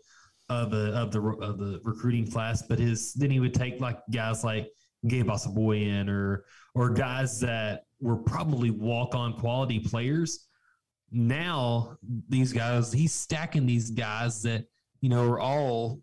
[0.50, 3.98] of a, of the of the recruiting class, but his then he would take like
[4.12, 4.70] guys like
[5.08, 6.46] Gabe in or
[6.76, 10.48] or guys that were probably walk on quality players
[11.14, 11.98] now
[12.28, 14.66] these guys, he's stacking these guys that
[15.00, 16.02] you know are all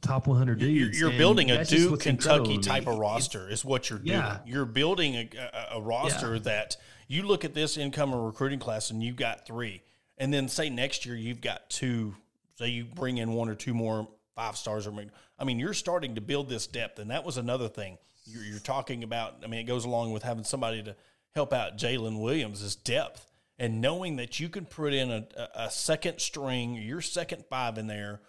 [0.00, 0.98] top 100 dudes.
[0.98, 4.18] You're, you're building a Duke Kentucky type of roster is what you're doing.
[4.18, 4.38] Yeah.
[4.46, 6.42] You're building a, a, a roster yeah.
[6.42, 6.76] that
[7.08, 9.82] you look at this incoming recruiting class and you've got three,
[10.16, 12.14] and then say next year you've got two.
[12.56, 14.94] Say you bring in one or two more five stars or
[15.38, 18.58] I mean you're starting to build this depth, and that was another thing you're, you're
[18.58, 19.36] talking about.
[19.44, 20.94] I mean it goes along with having somebody to
[21.34, 23.29] help out Jaylin Williams is depth
[23.60, 27.86] and knowing that you can put in a, a second string, your second five in
[27.86, 28.22] there,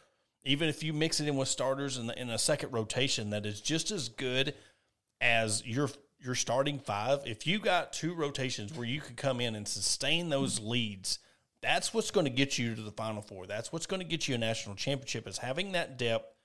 [0.43, 3.45] even if you mix it in with starters in, the, in a second rotation, that
[3.45, 4.53] is just as good
[5.21, 5.89] as your
[6.19, 7.21] your starting five.
[7.25, 11.17] If you got two rotations where you could come in and sustain those leads,
[11.61, 13.47] that's what's going to get you to the Final Four.
[13.47, 15.27] That's what's going to get you a national championship.
[15.27, 16.35] Is having that depth.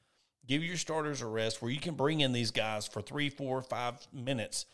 [0.46, 3.62] Give your starters a rest where you can bring in these guys for three, four,
[3.62, 4.66] five minutes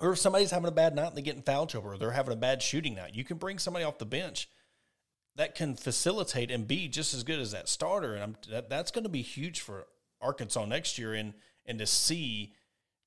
[0.00, 2.10] or if somebody's having a bad night and they get in foul trouble or they're
[2.10, 4.48] having a bad shooting night, you can bring somebody off the bench
[5.36, 8.14] that can facilitate and be just as good as that starter.
[8.14, 9.86] And that, that's going to be huge for
[10.20, 11.34] Arkansas next year and,
[11.66, 12.54] and to see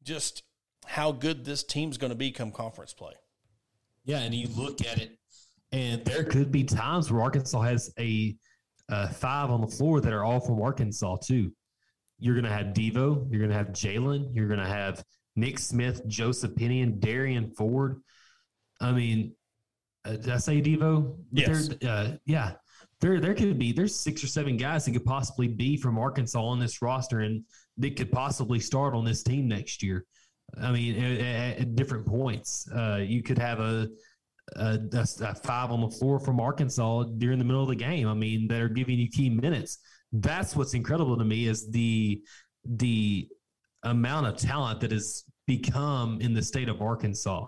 [0.04, 0.44] just
[0.86, 3.14] how good this team's going to be come conference play.
[4.06, 5.18] Yeah, and you look at it,
[5.72, 8.36] and there could be times where Arkansas has a,
[8.90, 11.52] a five on the floor that are all from Arkansas too.
[12.20, 15.04] You're going to have Devo, you're going to have Jaylin, you're going to have
[15.36, 18.02] Nick Smith, Joseph Pinion, Darian Ford.
[18.80, 19.36] I mean,
[20.06, 21.18] uh, did I say Devo?
[21.32, 21.70] Yes.
[21.84, 22.54] Uh, yeah.
[23.02, 26.42] There, there could be there's six or seven guys that could possibly be from Arkansas
[26.42, 27.44] on this roster, and
[27.78, 30.06] that could possibly start on this team next year.
[30.62, 33.90] I mean, at, at different points, uh, you could have a,
[34.56, 38.08] a, a, five on the floor from Arkansas during the middle of the game.
[38.08, 39.80] I mean, that are giving you key minutes.
[40.12, 42.22] That's what's incredible to me is the
[42.66, 43.28] the
[43.84, 47.46] amount of talent that has become in the state of Arkansas.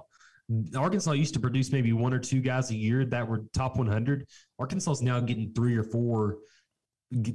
[0.76, 4.28] Arkansas used to produce maybe one or two guys a year that were top 100.
[4.60, 6.38] Arkansas is now getting three or four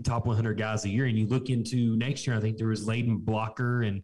[0.04, 1.06] top 100 guys a year.
[1.06, 4.02] And you look into next year, I think there was Layden Blocker and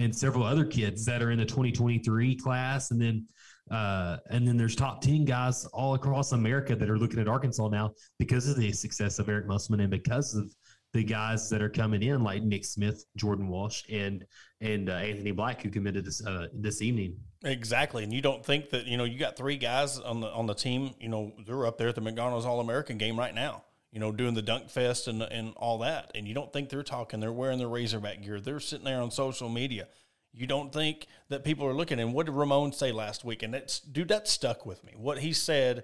[0.00, 3.26] and several other kids that are in the 2023 class, and then
[3.70, 7.68] uh, and then there's top 10 guys all across America that are looking at Arkansas
[7.68, 10.52] now because of the success of Eric Musselman and because of
[10.94, 14.24] the guys that are coming in, like Nick Smith, Jordan Walsh, and
[14.60, 17.16] and uh, Anthony Black, who committed this uh, this evening.
[17.42, 20.46] Exactly, and you don't think that you know you got three guys on the on
[20.46, 20.94] the team.
[21.00, 23.64] You know they're up there at the McDonald's All American game right now.
[23.90, 26.84] You know doing the dunk fest and and all that, and you don't think they're
[26.84, 27.18] talking.
[27.18, 28.40] They're wearing their Razorback gear.
[28.40, 29.88] They're sitting there on social media.
[30.32, 31.98] You don't think that people are looking.
[32.00, 33.42] And what did Ramon say last week?
[33.42, 34.94] And it's dude, that stuck with me.
[34.96, 35.82] What he said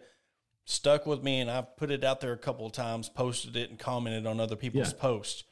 [0.70, 3.70] stuck with me, and I've put it out there a couple of times, posted it,
[3.70, 4.98] and commented on other people's Yeah.
[5.00, 5.44] posts.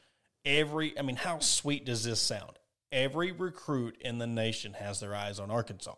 [0.44, 2.58] Every, I mean, how sweet does this sound?
[2.92, 5.96] Every recruit in the nation has their eyes on Arkansas.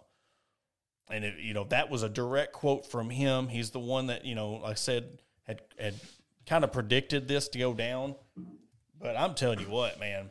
[1.08, 3.48] And it, you know that was a direct quote from him.
[3.48, 5.94] He's the one that you know, like I said, had had
[6.46, 8.14] kind of predicted this to go down.
[9.00, 10.30] But I'm telling you what, man,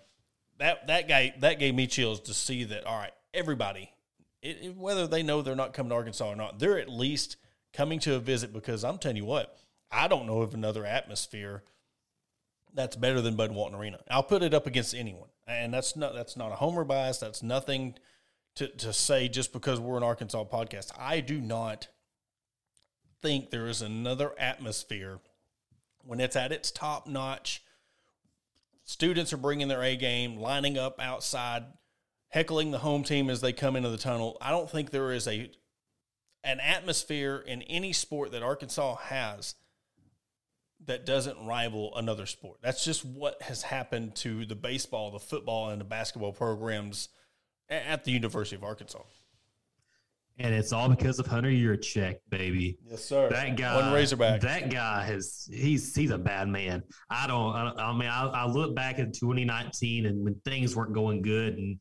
[0.57, 2.85] that that guy that gave me chills to see that.
[2.85, 3.91] All right, everybody,
[4.41, 7.35] it, it- whether they know they're not coming to Arkansas or not, they're at least
[7.73, 9.57] coming to a visit because I'm telling you what,
[9.91, 11.63] I don't know of another atmosphere
[12.73, 13.99] that's better than Bud Walton Arena.
[14.09, 17.17] I'll put it up against anyone, and that's not that's not a homer bias.
[17.17, 17.95] That's nothing
[18.55, 20.91] to to say just because we're an Arkansas podcast.
[20.97, 21.87] I do not
[23.21, 25.19] think there is another atmosphere
[26.03, 27.63] when it's at its top notch.
[28.83, 31.63] Students are bringing their A game, lining up outside,
[32.29, 34.37] heckling the home team as they come into the tunnel.
[34.41, 35.51] I don't think there is a
[36.43, 39.55] an atmosphere in any sport that Arkansas has
[40.85, 42.59] that doesn't rival another sport.
[42.61, 47.09] That's just what has happened to the baseball, the football, and the basketball programs
[47.69, 49.03] at the University of Arkansas.
[50.41, 52.77] And it's all because of Hunter Yurachek, baby.
[52.89, 53.29] Yes, sir.
[53.29, 54.39] That guy, one Razorback.
[54.39, 56.81] That guy has he's he's a bad man.
[57.09, 57.53] I don't.
[57.53, 61.55] I, I mean, I, I look back at 2019 and when things weren't going good,
[61.55, 61.77] and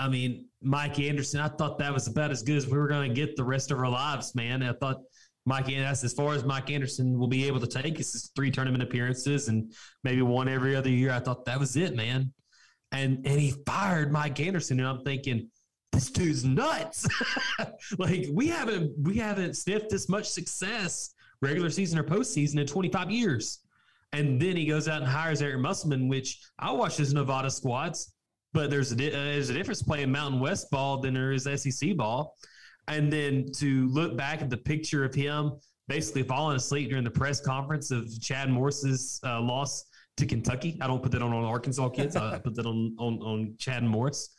[0.00, 1.40] I mean, Mike Anderson.
[1.40, 3.70] I thought that was about as good as we were going to get the rest
[3.70, 4.62] of our lives, man.
[4.62, 5.02] I thought
[5.44, 8.82] Mike, that's as far as Mike Anderson will be able to take is three tournament
[8.82, 11.12] appearances and maybe one every other year.
[11.12, 12.32] I thought that was it, man.
[12.92, 15.48] And and he fired Mike Anderson, and I'm thinking
[15.92, 17.06] this dude's nuts.
[17.98, 23.10] like we haven't we haven't sniffed this much success regular season or postseason in 25
[23.10, 23.60] years.
[24.12, 28.12] And then he goes out and hires Eric Musselman, which I watched his Nevada squads,
[28.52, 31.96] but there's a uh, there's a difference playing Mountain West ball than there is SEC
[31.96, 32.36] ball.
[32.88, 35.52] And then to look back at the picture of him
[35.86, 39.84] basically falling asleep during the press conference of Chad Morris's uh, loss
[40.16, 40.78] to Kentucky.
[40.80, 42.16] I don't put that on, on Arkansas kids.
[42.16, 44.30] I put that on, on on Chad Morris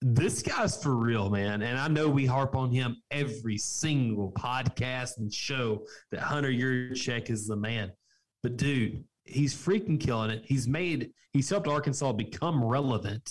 [0.00, 1.62] this guy's for real, man.
[1.62, 7.30] And I know we harp on him every single podcast and show that Hunter Yurachek
[7.30, 7.90] is the man.
[8.42, 10.44] But dude, he's freaking killing it.
[10.44, 13.28] He's made he's helped Arkansas become relevant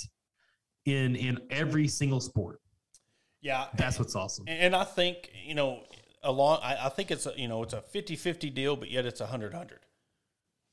[0.88, 2.62] in in every single sport.
[3.42, 4.46] Yeah, That's what's awesome.
[4.48, 5.84] And I think, you know,
[6.24, 9.22] along I, I think it's a you know, it's a 50-50 deal, but yet it's
[9.22, 9.70] a 100-100.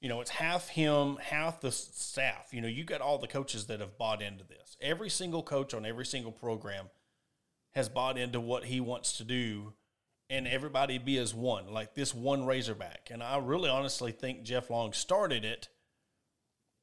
[0.00, 2.48] You know, it's half him, half the staff.
[2.52, 4.76] You know, you got all the coaches that have bought into this.
[4.80, 6.86] Every single coach on every single program
[7.72, 9.74] has bought into what he wants to do
[10.30, 13.08] and everybody be as one, like this one Razorback.
[13.10, 15.68] And I really honestly think Jeff Long started it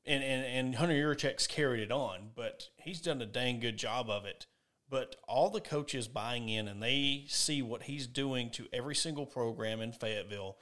[0.06, 4.10] and, and, and Hunter Yurachek's carried it on, but he's done a dang good job
[4.10, 4.48] of it.
[4.90, 9.26] But all the coaches buying in and they see what he's doing to every single
[9.26, 10.58] program in Fayetteville.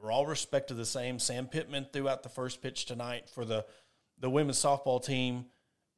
[0.00, 1.18] We're all respected the same.
[1.18, 3.64] Sam Pittman threw out the first pitch tonight for the,
[4.18, 5.46] the women's softball team,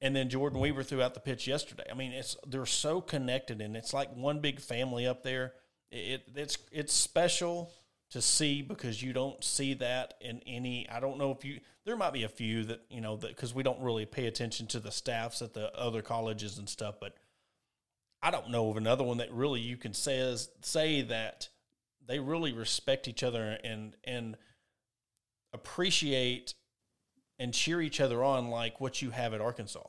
[0.00, 1.84] and then Jordan Weaver threw out the pitch yesterday.
[1.90, 5.52] I mean, it's they're so connected, and it's like one big family up there.
[5.90, 7.70] It, it's it's special
[8.10, 10.88] to see because you don't see that in any.
[10.88, 11.60] I don't know if you.
[11.84, 14.66] There might be a few that you know that because we don't really pay attention
[14.68, 17.16] to the staffs at the other colleges and stuff, but
[18.22, 21.48] I don't know of another one that really you can says say that
[22.06, 24.36] they really respect each other and and
[25.52, 26.54] appreciate
[27.38, 29.86] and cheer each other on like what you have at Arkansas.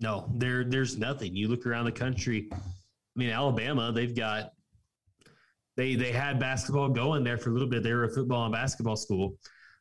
[0.00, 1.34] No, there there's nothing.
[1.34, 2.48] You look around the country.
[2.52, 2.58] I
[3.14, 4.52] mean, Alabama, they've got
[5.76, 7.82] they they had basketball going there for a little bit.
[7.82, 9.36] They were a football and basketball school.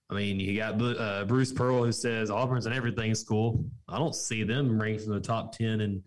[0.10, 3.66] I mean, you got uh, Bruce Pearl who says Auburn's an everything school.
[3.88, 6.04] I don't see them ranked in the top ten in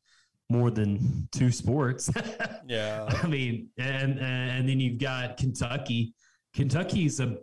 [0.51, 2.11] more than two sports.
[2.68, 3.09] Yeah.
[3.22, 6.12] I mean, and and then you've got Kentucky.
[6.55, 7.38] Kentucky's a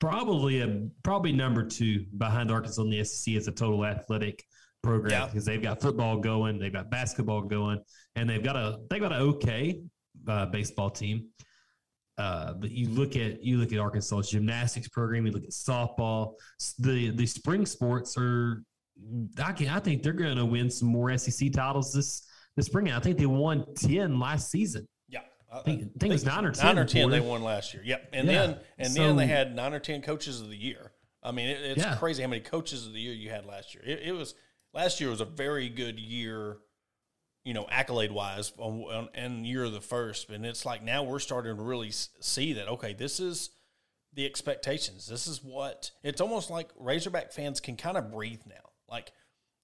[0.00, 4.42] probably a probably number two behind Arkansas in the SEC as a total athletic
[4.82, 5.26] program Yeah.
[5.26, 7.80] because they've got football going, they've got basketball going,
[8.16, 9.82] and they've got a they've got an okay
[10.26, 11.26] uh, baseball team.
[12.18, 16.34] Uh, but you look at you look at Arkansas's gymnastics program, you look at softball.
[16.80, 18.64] The the spring sports are
[19.42, 22.90] I can I think they're going to win some more SEC titles this this spring.
[22.90, 24.88] I think they won ten last season.
[25.08, 25.20] Yeah.
[25.52, 26.66] I think, I think it was nine or ten.
[26.66, 27.84] Nine or ten they won last year.
[27.86, 28.08] Yep.
[28.12, 28.32] And Yeah.
[28.46, 30.90] then and then they had nine or ten coaches of the year.
[31.22, 31.94] I mean, it, it's Yeah.
[31.96, 33.84] crazy how many coaches of the year you had last year.
[33.86, 34.34] It, it was
[34.74, 36.56] last year was a very good year,
[37.44, 40.28] you know, accolade wise, on, on, and you're the first.
[40.30, 43.50] And it's like now we're starting to really see that okay, this is
[44.14, 45.06] the expectations.
[45.06, 48.70] This is what it's almost like Razorback fans can kind of breathe now.
[48.88, 49.12] Like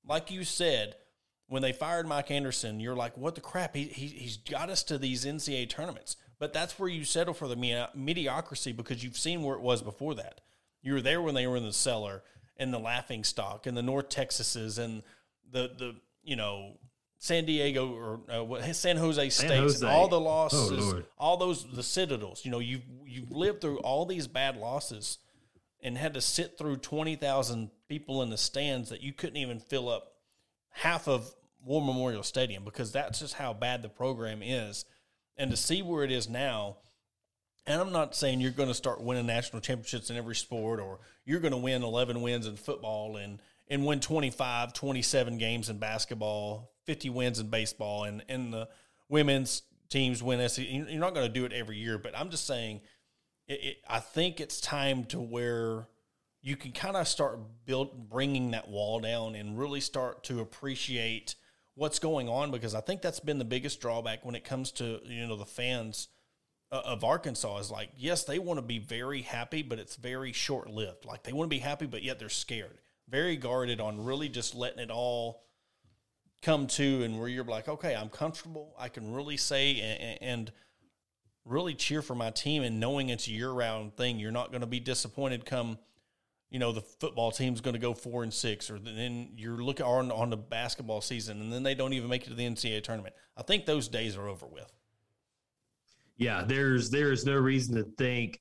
[0.06, 0.96] like you said,
[1.48, 3.74] when they fired Mike Anderson, you're like, what the crap?
[3.74, 6.16] He, he, he's got us to these NCAA tournaments.
[6.38, 10.14] But that's where you settle for the mediocrity because you've seen where it was before
[10.14, 10.40] that.
[10.82, 12.22] You were there when they were in the cellar
[12.56, 15.02] and the laughing stock and the North Texases and
[15.50, 16.78] the, the you know,
[17.18, 21.82] San Diego or uh, San Jose States, and all the losses, oh, all those the
[21.82, 22.44] Citadels.
[22.44, 25.18] You know, you've you've lived through all these bad losses
[25.82, 29.58] and had to sit through twenty thousand people in the stands that you couldn't even
[29.58, 30.12] fill up
[30.70, 31.34] half of
[31.64, 34.84] War Memorial Stadium because that's just how bad the program is.
[35.36, 36.76] And to see where it is now,
[37.66, 41.00] and I'm not saying you're going to start winning national championships in every sport or
[41.24, 45.78] you're going to win 11 wins in football and and win 25, 27 games in
[45.78, 48.68] basketball, 50 wins in baseball, and, and the
[49.08, 50.66] women's teams win SEC.
[50.68, 52.80] You're not going to do it every year, but I'm just saying,
[53.46, 55.88] it, it, I think it's time to where
[56.44, 61.34] you can kind of start build bringing that wall down and really start to appreciate
[61.74, 65.00] what's going on because I think that's been the biggest drawback when it comes to
[65.06, 66.08] you know the fans
[66.70, 70.32] uh, of Arkansas is like yes they want to be very happy but it's very
[70.32, 72.78] short lived like they want to be happy but yet they're scared
[73.08, 75.42] very guarded on really just letting it all
[76.44, 78.74] come to and where you're like, okay, I'm comfortable.
[78.78, 80.52] I can really say and, and
[81.44, 84.18] really cheer for my team and knowing it's a year round thing.
[84.18, 85.78] You're not going to be disappointed come,
[86.50, 89.86] you know, the football team's going to go four and six, or then you're looking
[89.86, 92.82] on, on the basketball season and then they don't even make it to the NCAA
[92.82, 93.14] tournament.
[93.36, 94.70] I think those days are over with.
[96.16, 98.40] Yeah, there's there's no reason to think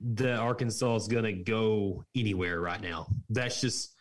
[0.00, 3.06] that Arkansas is going to go anywhere right now.
[3.30, 3.94] That's just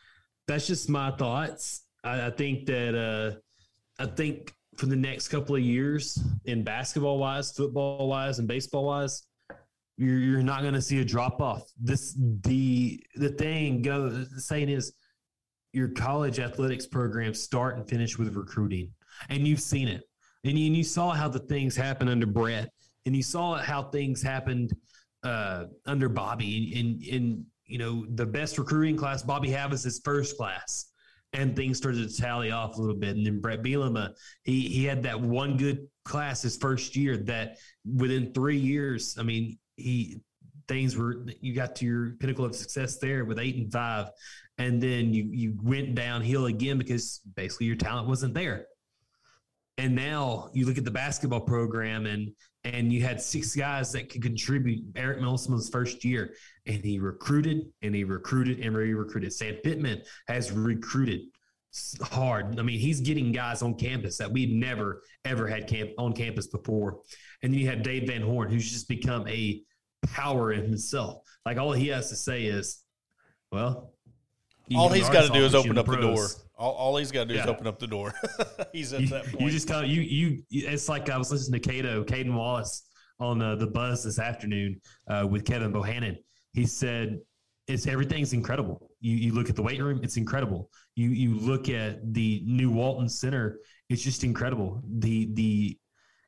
[0.48, 1.84] that's just my thoughts.
[2.04, 7.18] I, I think that uh, I think for the next couple of years, in basketball
[7.20, 9.24] wise, football wise, and baseball wise,
[9.98, 11.64] you're you're not going to see a drop off.
[11.80, 14.94] This the the thing go the saying is
[15.72, 18.92] your college athletics programs start and finish with recruiting,
[19.30, 20.04] and you've seen it,
[20.44, 22.70] and you, and you saw how the things happen under Brett,
[23.06, 24.74] and you saw how things happened
[25.24, 30.38] uh, under Bobby, and and you know the best recruiting class Bobby Havas is first
[30.38, 30.93] class
[31.34, 33.16] and things started to tally off a little bit.
[33.16, 34.14] And then Brett Bielema,
[34.44, 39.24] he he had that one good class his first year that within three years, I
[39.24, 40.22] mean, he
[40.68, 44.10] things were you got to your pinnacle of success there with eight and five,
[44.58, 48.68] and then you you went downhill again because basically your talent wasn't there.
[49.80, 52.30] And now you look at the basketball program and
[52.64, 54.84] and you had six guys that could contribute.
[54.96, 56.34] Eric Musselman's first year,
[56.66, 59.34] and he recruited and he recruited and he recruited.
[59.34, 61.22] Sam Pittman has recruited
[62.02, 62.60] hard.
[62.60, 66.48] I mean, he's getting guys on campus that we've never ever had camp on campus
[66.48, 67.00] before.
[67.42, 69.62] And then you have Dave Van Horn, who's just become a
[70.06, 71.20] power in himself.
[71.46, 72.84] Like all he has to say is,
[73.52, 73.94] well,
[74.76, 76.28] all he's got to do is open up the door.
[76.64, 77.44] All, all he's got to do yeah.
[77.44, 78.14] is open up the door.
[78.72, 79.42] he's at you, that point.
[79.42, 82.88] You just kind of, you, you, it's like I was listening to Cato, Caden Wallace
[83.20, 86.16] on uh, the buzz this afternoon uh, with Kevin Bohannon.
[86.54, 87.20] He said,
[87.68, 88.90] it's everything's incredible.
[89.02, 90.70] You, you look at the weight room, it's incredible.
[90.96, 93.60] You, you look at the new Walton Center,
[93.90, 94.82] it's just incredible.
[95.00, 95.78] The, the,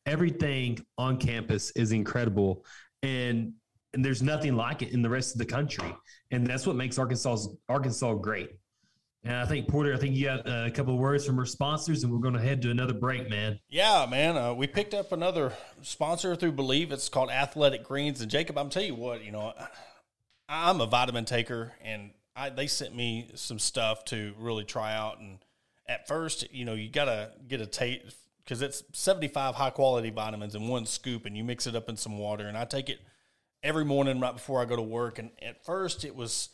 [0.05, 2.65] everything on campus is incredible.
[3.03, 3.53] And,
[3.93, 5.95] and there's nothing like it in the rest of the country.
[6.31, 7.37] And that's what makes Arkansas
[7.69, 8.49] Arkansas great.
[9.25, 12.03] And I think Porter, I think you got a couple of words from our sponsors,
[12.03, 13.59] and we're going to head to another break, man.
[13.69, 14.37] Yeah, man.
[14.37, 15.51] Uh, we picked up another
[15.81, 16.91] sponsor through Believe.
[16.91, 18.21] It's called Athletic Greens.
[18.21, 19.53] And Jacob, I'm tell you what, you know,
[20.47, 25.19] I'm a vitamin taker, and I, they sent me some stuff to really try out.
[25.19, 25.39] And
[25.87, 30.11] at first, you know, you got to get a taste because it's 75 high quality
[30.11, 32.47] vitamins in one scoop, and you mix it up in some water.
[32.47, 32.99] And I take it
[33.63, 35.17] every morning right before I go to work.
[35.17, 36.49] And at first, it was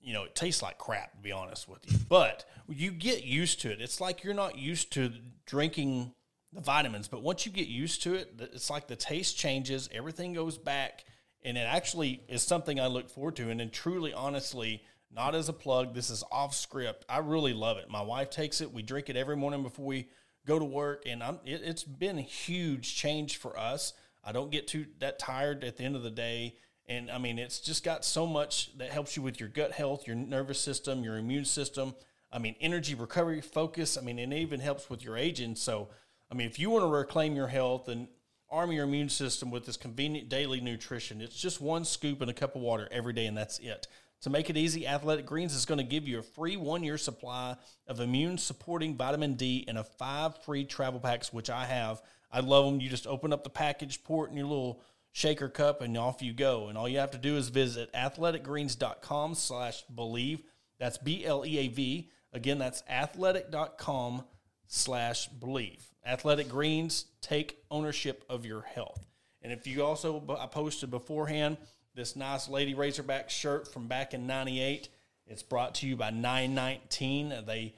[0.00, 1.98] you know, it tastes like crap, to be honest with you.
[2.08, 3.80] But you get used to it.
[3.80, 5.12] It's like you're not used to
[5.46, 6.12] drinking
[6.52, 10.32] the vitamins, but once you get used to it, it's like the taste changes, everything
[10.32, 11.04] goes back,
[11.42, 13.50] and it actually is something I look forward to.
[13.50, 14.82] And then, truly, honestly,
[15.12, 17.04] not as a plug, this is off script.
[17.08, 17.88] I really love it.
[17.88, 18.72] My wife takes it.
[18.72, 20.08] We drink it every morning before we
[20.46, 23.92] go to work, and I'm, it, it's been a huge change for us.
[24.24, 26.56] I don't get too that tired at the end of the day
[26.90, 30.08] and I mean, it's just got so much that helps you with your gut health,
[30.08, 31.94] your nervous system, your immune system.
[32.32, 33.96] I mean, energy, recovery, focus.
[33.96, 35.54] I mean, it even helps with your aging.
[35.54, 35.88] So,
[36.32, 38.08] I mean, if you want to reclaim your health and
[38.50, 42.34] arm your immune system with this convenient daily nutrition, it's just one scoop and a
[42.34, 43.86] cup of water every day, and that's it.
[44.22, 46.98] To make it easy, Athletic Greens is going to give you a free one year
[46.98, 47.54] supply
[47.86, 52.02] of immune supporting vitamin D and a five free travel packs, which I have.
[52.32, 52.80] I love them.
[52.80, 54.82] You just open up the package, pour it in your little
[55.12, 56.68] shaker cup, and off you go.
[56.68, 60.42] And all you have to do is visit athleticgreens.com slash believe.
[60.78, 62.10] That's B L E A V.
[62.32, 64.24] Again, that's athletic.com
[64.66, 65.84] slash believe.
[66.06, 69.04] Athletic Greens, take ownership of your health.
[69.42, 71.56] And if you also, I posted beforehand
[71.94, 74.88] this nice Lady Razorback shirt from back in 98.
[75.26, 77.34] It's brought to you by 919.
[77.46, 77.74] They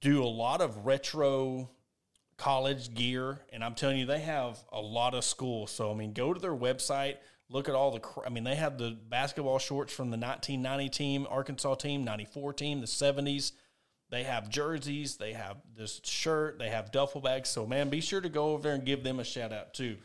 [0.00, 1.68] do a lot of retro
[2.40, 5.70] college gear, and I'm telling you, they have a lot of schools.
[5.70, 7.16] So, I mean, go to their website,
[7.50, 11.26] look at all the, I mean, they have the basketball shorts from the 1990 team,
[11.28, 13.52] Arkansas team, 94 team, the 70s.
[14.08, 17.50] They have jerseys, they have this shirt, they have duffel bags.
[17.50, 19.98] So, man, be sure to go over there and give them a shout out too.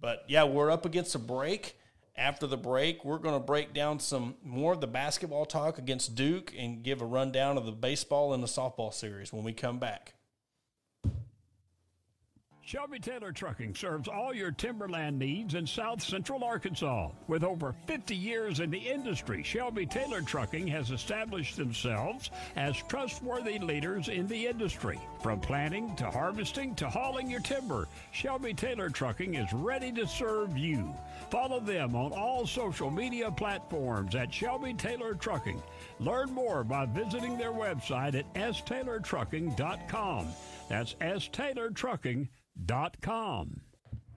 [0.00, 1.76] But yeah, we're up against a break.
[2.16, 6.16] After the break, we're going to break down some more of the basketball talk against
[6.16, 9.78] Duke and give a rundown of the baseball and the softball series when we come
[9.78, 10.14] back.
[12.68, 17.08] Shelby Taylor Trucking serves all your timberland needs in south central Arkansas.
[17.26, 23.58] With over 50 years in the industry, Shelby Taylor Trucking has established themselves as trustworthy
[23.58, 25.00] leaders in the industry.
[25.22, 30.54] From planting to harvesting to hauling your timber, Shelby Taylor Trucking is ready to serve
[30.58, 30.94] you.
[31.30, 35.62] Follow them on all social media platforms at Shelby Taylor Trucking.
[36.00, 40.26] Learn more by visiting their website at staylortrucking.com.
[40.68, 42.28] That's staylortrucking.com
[42.68, 43.60] hindmanservices.com.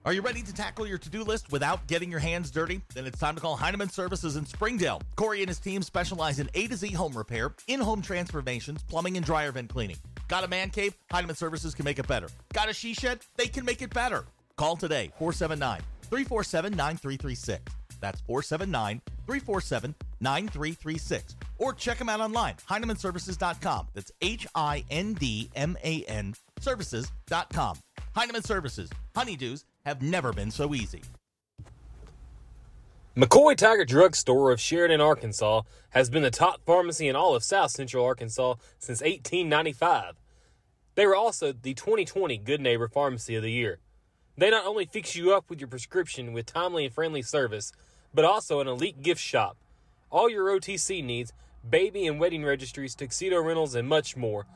[0.04, 2.80] Are you ready to tackle your to do list without getting your hands dirty?
[2.92, 5.00] Then it's time to call Hindman Services in Springdale.
[5.14, 9.16] Corey and his team specialize in A to Z home repair, in home transformations, plumbing,
[9.16, 9.96] and dryer vent cleaning.
[10.26, 10.96] Got a man cave?
[11.12, 12.28] Hindman Services can make it better.
[12.52, 13.20] Got a she shed?
[13.36, 14.24] They can make it better.
[14.56, 17.62] Call today 479 347 9336.
[18.00, 21.36] That's 479 347 9336.
[21.58, 23.86] Or check them out online, HindmanServices.com.
[23.94, 27.78] That's H I N D M A N Services.com.
[28.14, 28.90] Hindman Services.
[29.14, 31.02] Honeydews have never been so easy.
[33.16, 37.42] McCoy Tiger Drug Store of Sheridan, Arkansas has been the top pharmacy in all of
[37.42, 40.14] South Central Arkansas since 1895.
[40.94, 43.78] They were also the 2020 Good Neighbor Pharmacy of the Year.
[44.36, 47.72] They not only fix you up with your prescription with timely and friendly service,
[48.14, 49.56] but also an elite gift shop.
[50.10, 51.32] All your OTC needs,
[51.68, 54.46] baby and wedding registries, tuxedo rentals, and much more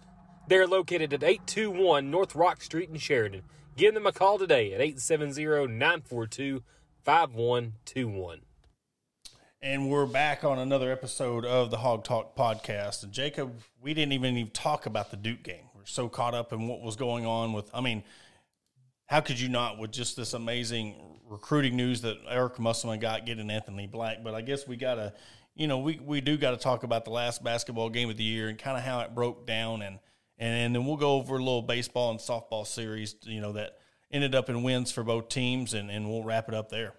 [0.49, 3.43] they are located at 821 North Rock Street in Sheridan.
[3.77, 6.63] Give them a call today at 870 942
[7.03, 8.41] 5121.
[9.61, 13.03] And we're back on another episode of the Hog Talk podcast.
[13.03, 15.65] And Jacob, we didn't even, even talk about the Duke game.
[15.75, 18.05] We're so caught up in what was going on with, I mean,
[19.07, 23.51] how could you not with just this amazing recruiting news that Eric Musselman got getting
[23.51, 24.23] Anthony Black?
[24.23, 25.13] But I guess we got to,
[25.57, 28.25] you know, we, we do got to talk about the last basketball game of the
[28.25, 29.99] year and kind of how it broke down and–
[30.39, 33.79] and then we'll go over a little baseball and softball series, you know, that
[34.13, 36.95] ended up in wins for both teams, and, and we'll wrap it up there.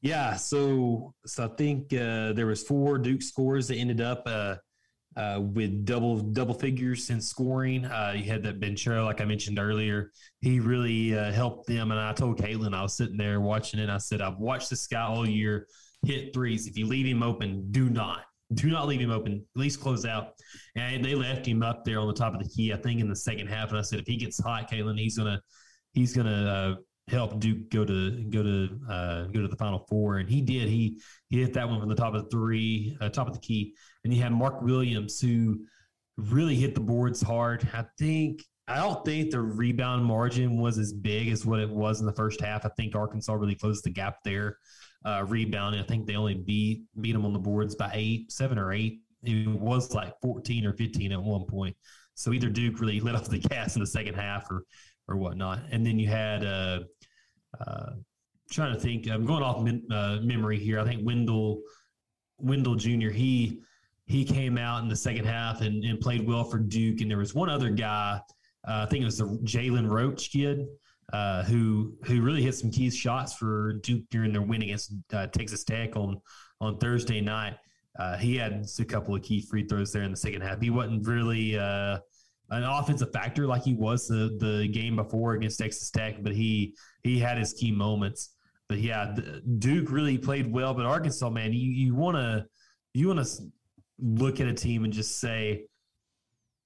[0.00, 4.56] Yeah, so so I think uh, there was four Duke scores that ended up uh,
[5.16, 7.84] uh, with double double figures in scoring.
[7.84, 10.10] Uh, you had that Banchero, like I mentioned earlier.
[10.40, 13.88] He really uh, helped them, and I told Caitlin I was sitting there watching it.
[13.88, 15.68] I said, "I've watched this guy all year
[16.04, 16.66] hit threes.
[16.66, 18.24] If you leave him open, do not
[18.54, 19.44] do not leave him open.
[19.54, 20.34] At least close out.
[20.76, 23.08] And they left him up there on the top of the key, I think, in
[23.08, 23.70] the second half.
[23.70, 25.40] And I said, if he gets hot, Caitlin, he's gonna
[25.92, 30.18] he's gonna uh, help Duke go to go to uh, go to the final four.
[30.18, 30.68] And he did.
[30.68, 33.40] He he hit that one from the top of the three, uh, top of the
[33.40, 33.74] key.
[34.04, 35.64] And you had Mark Williams who
[36.16, 37.66] really hit the boards hard.
[37.72, 42.00] I think I don't think the rebound margin was as big as what it was
[42.00, 42.64] in the first half.
[42.64, 44.58] I think Arkansas really closed the gap there
[45.04, 45.80] uh, rebounding.
[45.80, 49.00] I think they only beat beat them on the boards by eight, seven or eight.
[49.22, 51.76] It was like 14 or 15 at one point.
[52.14, 54.64] So either Duke really let off the gas in the second half or
[55.08, 55.60] or whatnot.
[55.70, 56.80] And then you had uh,
[57.60, 57.92] uh,
[58.50, 59.08] trying to think.
[59.08, 60.78] I'm going off min, uh, memory here.
[60.80, 61.60] I think Wendell
[62.38, 63.10] Wendell Jr.
[63.10, 63.60] He
[64.06, 67.00] he came out in the second half and, and played well for Duke.
[67.00, 68.20] And there was one other guy.
[68.66, 70.66] Uh, I think it was the Jalen Roach kid
[71.12, 75.26] uh, who who really hit some key shots for Duke during their win against uh,
[75.26, 76.20] Texas Tech on
[76.60, 77.56] on Thursday night.
[77.98, 80.60] Uh, he had a couple of key free throws there in the second half.
[80.60, 81.98] He wasn't really uh,
[82.50, 86.74] an offensive factor like he was the the game before against Texas Tech, but he
[87.02, 88.34] he had his key moments.
[88.68, 89.14] But yeah,
[89.58, 90.72] Duke really played well.
[90.72, 92.46] But Arkansas, man, you you want to
[92.94, 93.42] you want to
[93.98, 95.66] look at a team and just say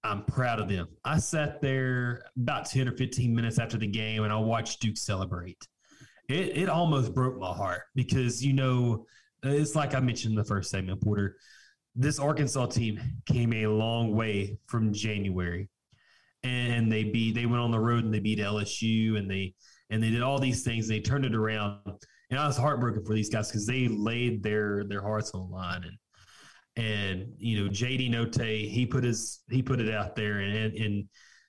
[0.05, 0.89] I'm proud of them.
[1.05, 4.97] I sat there about 10 or 15 minutes after the game and I watched Duke
[4.97, 5.67] celebrate.
[6.29, 9.07] It, it almost broke my heart because, you know,
[9.43, 11.37] it's like I mentioned in the first segment, Porter.
[11.95, 15.69] This Arkansas team came a long way from January.
[16.43, 19.55] And they beat they went on the road and they beat LSU and they
[19.91, 20.87] and they did all these things.
[20.87, 21.81] They turned it around.
[22.31, 25.83] And I was heartbroken for these guys because they laid their their hearts on line.
[25.83, 25.97] And
[26.77, 31.09] and you know JD Notae he put his he put it out there and and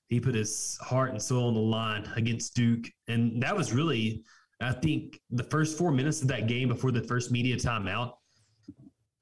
[0.10, 4.24] He put his heart and soul on the line against Duke, and that was really,
[4.62, 8.14] I think, the first four minutes of that game before the first media timeout.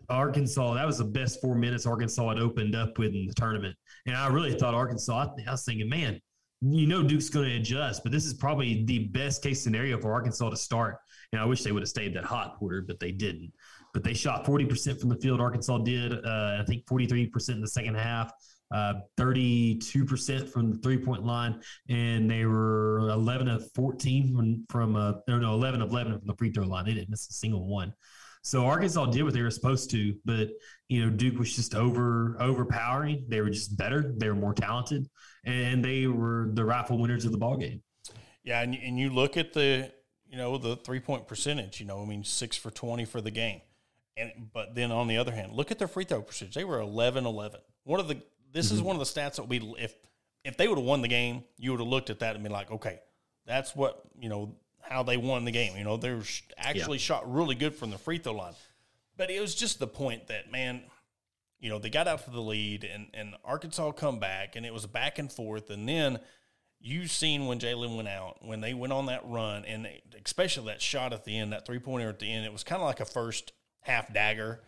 [0.09, 3.75] Arkansas, that was the best four minutes Arkansas had opened up with in the tournament.
[4.05, 6.19] And I really thought Arkansas, I was thinking, man,
[6.61, 10.13] you know Duke's going to adjust, but this is probably the best case scenario for
[10.13, 10.97] Arkansas to start.
[11.31, 13.51] And I wish they would have stayed that hot quarter, but they didn't.
[13.95, 15.39] But they shot 40% from the field.
[15.39, 18.29] Arkansas did, uh, I think 43% in the second half,
[18.73, 21.61] uh, 32% from the three point line.
[21.87, 26.35] And they were 11 of 14 from, from uh, no, 11 of 11 from the
[26.35, 26.83] free throw line.
[26.83, 27.93] They didn't miss a single one.
[28.41, 30.49] So Arkansas did what they were supposed to, but
[30.89, 33.25] you know Duke was just over overpowering.
[33.27, 34.13] They were just better.
[34.17, 35.09] They were more talented,
[35.45, 37.81] and they were the rightful winners of the ball game.
[38.43, 39.91] Yeah, and, and you look at the
[40.27, 41.79] you know the three point percentage.
[41.79, 43.61] You know, I mean six for twenty for the game,
[44.17, 46.55] and but then on the other hand, look at their free throw percentage.
[46.55, 47.57] They were 11-11.
[47.83, 48.75] One of the this mm-hmm.
[48.75, 49.93] is one of the stats that would be if
[50.43, 52.51] if they would have won the game, you would have looked at that and been
[52.51, 52.99] like, okay,
[53.45, 55.75] that's what you know how they won the game.
[55.77, 56.23] You know, they were
[56.57, 57.03] actually yeah.
[57.03, 58.53] shot really good from the free throw line.
[59.17, 60.83] But it was just the point that, man,
[61.59, 64.73] you know, they got out to the lead and, and Arkansas come back and it
[64.73, 65.69] was back and forth.
[65.69, 66.19] And then
[66.79, 70.67] you seen when Jalen went out, when they went on that run, and they, especially
[70.67, 72.85] that shot at the end, that three pointer at the end, it was kind of
[72.85, 73.53] like a first
[73.85, 74.61] half dagger.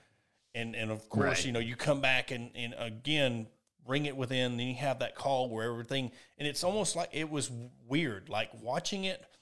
[0.56, 1.46] And, and of course, right.
[1.46, 3.48] you know, you come back and, and again,
[3.86, 7.30] bring it within, then you have that call where everything, and it's almost like it
[7.30, 7.52] was
[7.88, 9.24] weird, like watching it–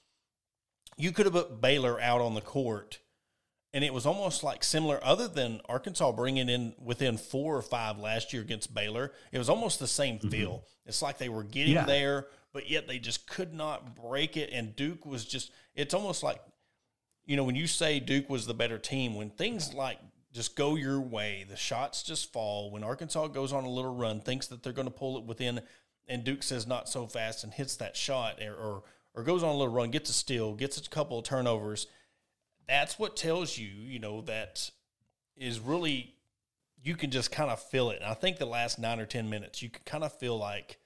[0.96, 3.00] you could have put Baylor out on the court,
[3.74, 4.98] and it was almost like similar.
[5.04, 9.50] Other than Arkansas bringing in within four or five last year against Baylor, it was
[9.50, 10.30] almost the same mm-hmm.
[10.30, 10.64] feel.
[10.86, 11.84] It's like they were getting yeah.
[11.84, 14.50] there, but yet they just could not break it.
[14.52, 15.50] And Duke was just.
[15.74, 16.40] It's almost like,
[17.26, 19.98] you know, when you say Duke was the better team, when things like
[20.32, 22.70] just go your way, the shots just fall.
[22.70, 25.60] When Arkansas goes on a little run, thinks that they're going to pull it within,
[26.06, 28.82] and Duke says not so fast and hits that shot or, or
[29.14, 31.86] or goes on a little run, gets a steal, gets a couple of turnovers,
[32.68, 34.70] that's what tells you, you know, that
[35.36, 36.14] is really
[36.82, 38.00] you can just kind of feel it.
[38.00, 40.78] And I think the last nine or ten minutes, you can kind of feel like,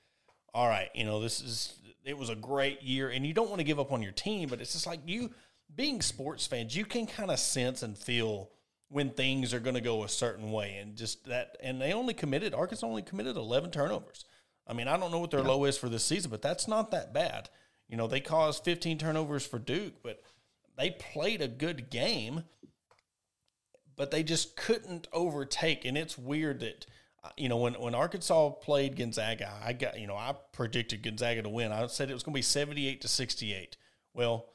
[0.54, 1.74] all right, you know, this is
[2.04, 4.48] it was a great year, and you don't want to give up on your team,
[4.48, 5.30] but it's just like you
[5.74, 8.50] being sports fans, you can kind of sense and feel
[8.88, 11.56] when things are going to go a certain way, and just that.
[11.62, 14.24] And they only committed Arkansas only committed eleven turnovers.
[14.66, 15.48] I mean, I don't know what their yeah.
[15.48, 17.48] low is for this season, but that's not that bad.
[17.88, 20.22] You know, they caused 15 turnovers for Duke, but
[20.78, 22.44] they played a good game,
[23.96, 25.84] but they just couldn't overtake.
[25.84, 26.86] And it's weird that,
[27.24, 31.42] uh, you know, when, when Arkansas played Gonzaga, I got, you know, I predicted Gonzaga
[31.42, 31.72] to win.
[31.72, 33.76] I said it was going to be 78 to 68.
[34.14, 34.46] Well,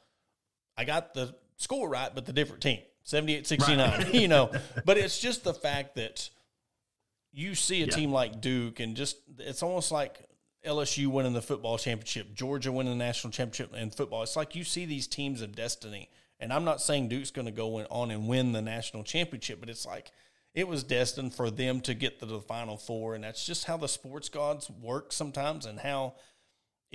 [0.77, 4.13] I got the score right, but the different team 78 69, right.
[4.13, 4.51] you know.
[4.85, 6.29] But it's just the fact that
[7.31, 7.91] you see a yeah.
[7.91, 10.19] team like Duke and just it's almost like
[10.65, 14.23] LSU winning the football championship, Georgia winning the national championship in football.
[14.23, 16.09] It's like you see these teams of destiny.
[16.39, 19.69] And I'm not saying Duke's going to go on and win the national championship, but
[19.69, 20.11] it's like
[20.53, 23.15] it was destined for them to get to the final four.
[23.15, 26.15] And that's just how the sports gods work sometimes and how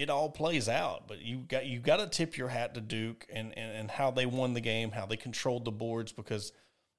[0.01, 1.07] it all plays out.
[1.07, 4.11] But you got you got to tip your hat to Duke and, and, and how
[4.11, 6.53] they won the game, how they controlled the boards, because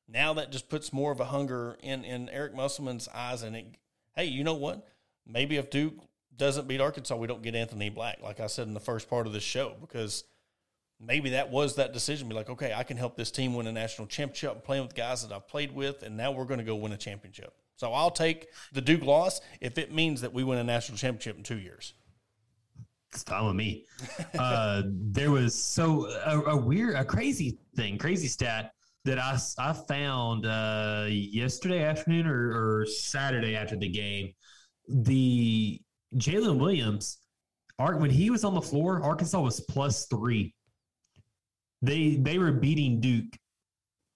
[0.07, 3.41] now that just puts more of a hunger in, in Eric Musselman's eyes.
[3.41, 3.65] And it,
[4.15, 4.87] hey, you know what?
[5.25, 5.95] Maybe if Duke
[6.35, 9.25] doesn't beat Arkansas, we don't get Anthony Black, like I said in the first part
[9.25, 10.23] of this show, because
[10.99, 12.29] maybe that was that decision.
[12.29, 14.63] Be like, okay, I can help this team win a national championship.
[14.63, 16.97] Playing with guys that I've played with, and now we're going to go win a
[16.97, 17.55] championship.
[17.77, 21.37] So I'll take the Duke loss if it means that we win a national championship
[21.37, 21.95] in two years.
[23.13, 23.85] It's fine with me.
[24.39, 28.71] uh, there was so a, a, weird, a crazy thing, crazy stat
[29.03, 34.33] that I, I found uh, yesterday afternoon or, or Saturday after the game.
[34.87, 35.81] The
[36.15, 37.19] Jalen Williams,
[37.77, 40.53] when he was on the floor, Arkansas was plus three.
[41.81, 43.35] They they were beating Duke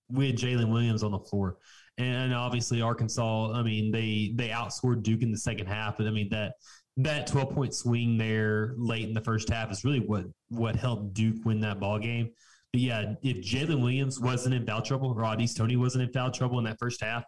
[0.10, 1.58] with Jalen Williams on the floor,
[1.98, 3.54] and obviously Arkansas.
[3.54, 6.54] I mean, they they outscored Duke in the second half, but I mean that
[6.98, 11.14] that twelve point swing there late in the first half is really what what helped
[11.14, 12.30] Duke win that ball game.
[12.72, 16.60] But yeah, if Jalen Williams wasn't in foul trouble, or Toney wasn't in foul trouble
[16.60, 17.24] in that first half,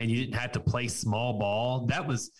[0.00, 2.30] and you didn't have to play small ball, that was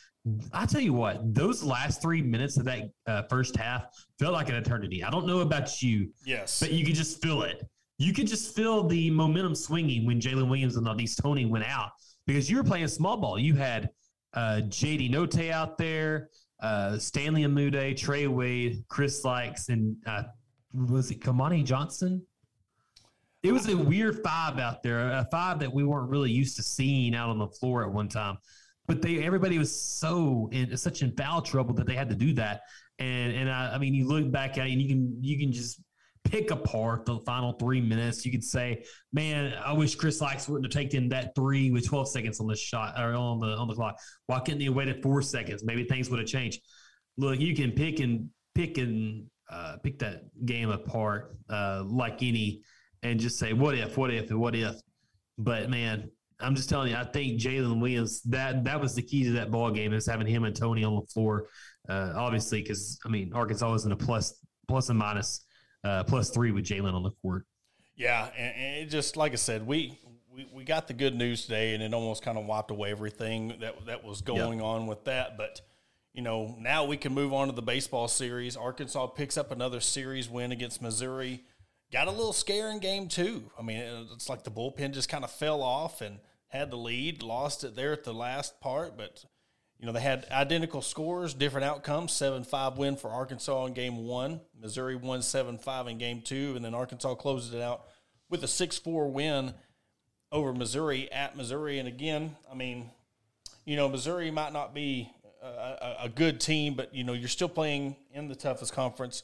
[0.52, 3.84] I tell you what, those last three minutes of that uh, first half
[4.18, 5.02] felt like an eternity.
[5.02, 7.62] I don't know about you, yes, but you could just feel it.
[7.98, 11.90] You could just feel the momentum swinging when Jalen Williams and Au'Diese Toney went out
[12.26, 13.38] because you were playing small ball.
[13.38, 13.90] You had
[14.34, 16.28] uh, JD Notae out there,
[16.60, 20.24] uh, Stanley Umude, Trey Wade, Chris Lykes, and uh,
[20.72, 22.22] was it Kamani Johnson?
[23.42, 26.62] It was a weird five out there, a five that we weren't really used to
[26.62, 28.38] seeing out on the floor at one time.
[28.88, 32.32] but they everybody was so in such in foul trouble that they had to do
[32.34, 32.62] that.
[32.98, 35.52] And and I, I mean, you look back at it and you can you can
[35.52, 35.80] just
[36.28, 38.24] pick apart the final three minutes.
[38.24, 42.08] You could say, "Man, I wish Chris Lykes wouldn't have taken that three with 12
[42.08, 43.98] seconds on the shot or on the on the clock.
[44.26, 45.64] Why couldn't he waited four seconds?
[45.64, 46.60] Maybe things would have changed."
[47.16, 52.62] Look, you can pick and pick and uh, pick that game apart uh, like any,
[53.02, 53.96] and just say, "What if?
[53.96, 54.30] What if?
[54.30, 54.76] And what if?"
[55.38, 56.10] But man,
[56.40, 59.50] I'm just telling you, I think Jalen Williams that that was the key to that
[59.50, 61.48] ball game is having him and Toney on the floor.
[61.88, 64.34] Uh, obviously, because I mean Arkansas isn't a plus
[64.68, 65.46] plus and minus
[65.84, 67.44] uh, plus three with Jalen on the court.
[67.96, 69.98] Yeah, and, and it just like I said, we,
[70.34, 73.56] we we got the good news today, and it almost kind of wiped away everything
[73.60, 74.66] that that was going yep.
[74.66, 75.36] on with that.
[75.36, 75.60] But
[76.12, 78.56] you know, now we can move on to the baseball series.
[78.56, 81.44] Arkansas picks up another series win against Missouri.
[81.92, 83.50] Got a little scare in game two.
[83.58, 83.78] I mean,
[84.12, 86.18] it's like the bullpen just kind of fell off and
[86.48, 89.24] had the lead, lost it there at the last part, but
[89.78, 92.12] you know they had identical scores, different outcomes.
[92.12, 94.40] Seven five win for Arkansas in game one.
[94.60, 97.84] Missouri won seven five in game two, and then Arkansas closes it out
[98.28, 99.54] with a six four win
[100.32, 101.78] over Missouri at Missouri.
[101.78, 102.90] And again, I mean,
[103.64, 105.10] you know, Missouri might not be
[105.42, 109.22] a, a, good team, but you know, you're still playing in the toughest conference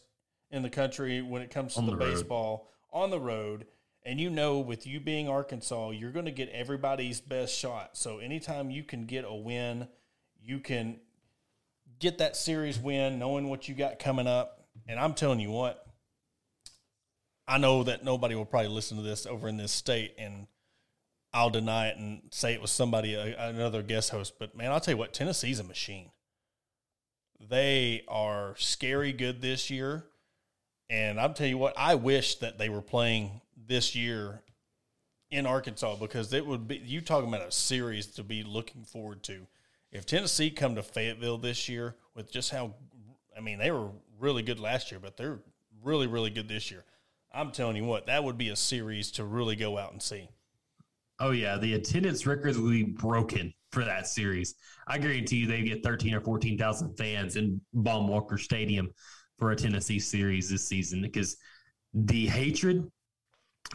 [0.50, 3.66] in the country when it comes to the, the baseball on the road
[4.04, 7.96] and you know with you being Arkansas, you're going to get everybody's best shot.
[7.96, 9.88] So anytime you can get a win,
[10.44, 11.00] you can
[11.98, 14.66] get that series win, knowing what you got coming up.
[14.86, 15.86] And I'm telling you what,
[17.46, 20.46] I know that nobody will probably listen to this over in this state, and
[21.32, 24.34] I'll deny it and say it was somebody, another guest host.
[24.38, 26.10] But man, I'll tell you what, Tennessee's a machine.
[27.40, 30.04] They are scary good this year.
[30.90, 34.42] And I'll tell you what, I wish that they were playing this year
[35.30, 39.22] in Arkansas because it would be you talking about a series to be looking forward
[39.24, 39.46] to.
[39.94, 42.74] If Tennessee come to Fayetteville this year with just how
[43.36, 43.88] I mean they were
[44.18, 45.38] really good last year, but they're
[45.82, 46.84] really really good this year.
[47.32, 50.28] I'm telling you what, that would be a series to really go out and see.
[51.20, 54.54] Oh yeah, the attendance records will be broken for that series.
[54.86, 58.90] I guarantee you they get 13 or 14,000 fans in Baum-Walker Stadium
[59.38, 61.36] for a Tennessee series this season because
[61.92, 62.90] the hatred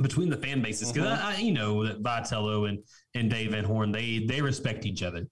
[0.02, 1.42] between the fan bases because mm-hmm.
[1.42, 2.80] you know that Vitello and
[3.16, 5.26] and Dave Van Horn they they respect each other,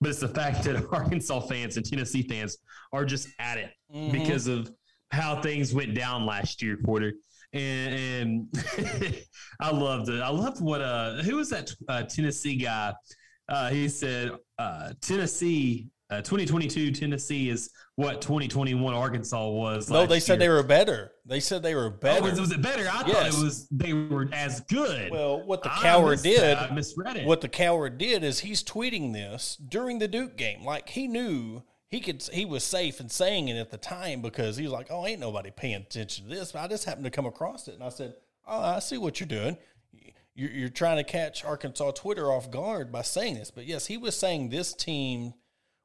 [0.00, 2.58] but it's the fact that Arkansas fans and Tennessee fans
[2.92, 4.12] are just at it mm-hmm.
[4.12, 4.70] because of
[5.10, 7.12] how things went down last year, Porter.
[7.52, 9.18] And, and
[9.60, 10.20] I loved it.
[10.20, 12.92] I loved what uh who was that uh, Tennessee guy?
[13.48, 19.90] Uh, he said uh, Tennessee uh, 2022 Tennessee is what 2021 Arkansas was.
[19.90, 21.12] No, they said they were better.
[21.24, 22.28] They said they were better.
[22.28, 22.88] Oh, was, it better?
[22.88, 23.34] I yes.
[23.34, 25.10] thought it was they were as good.
[25.10, 27.26] Well, what the coward did, I misread it.
[27.26, 31.64] What the coward did is he's tweeting this during the Duke game, like he knew
[31.88, 32.22] he could.
[32.32, 35.20] He was safe in saying it at the time because he was like, "Oh, ain't
[35.20, 37.88] nobody paying attention to this." But I just happened to come across it, and I
[37.88, 38.14] said,
[38.46, 39.56] "Oh, I see what you're doing."
[40.36, 43.96] You're, you're trying to catch Arkansas Twitter off guard by saying this, but yes, he
[43.96, 45.32] was saying this team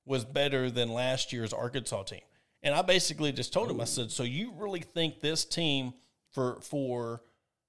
[0.06, 2.22] was better than last year's Arkansas team.
[2.64, 5.94] And I basically just told him, I said, so you really think this team
[6.32, 7.22] for for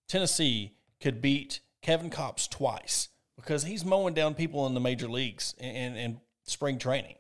[0.09, 5.55] Tennessee could beat Kevin Kopps twice because he's mowing down people in the major leagues
[5.59, 7.17] and, and spring training.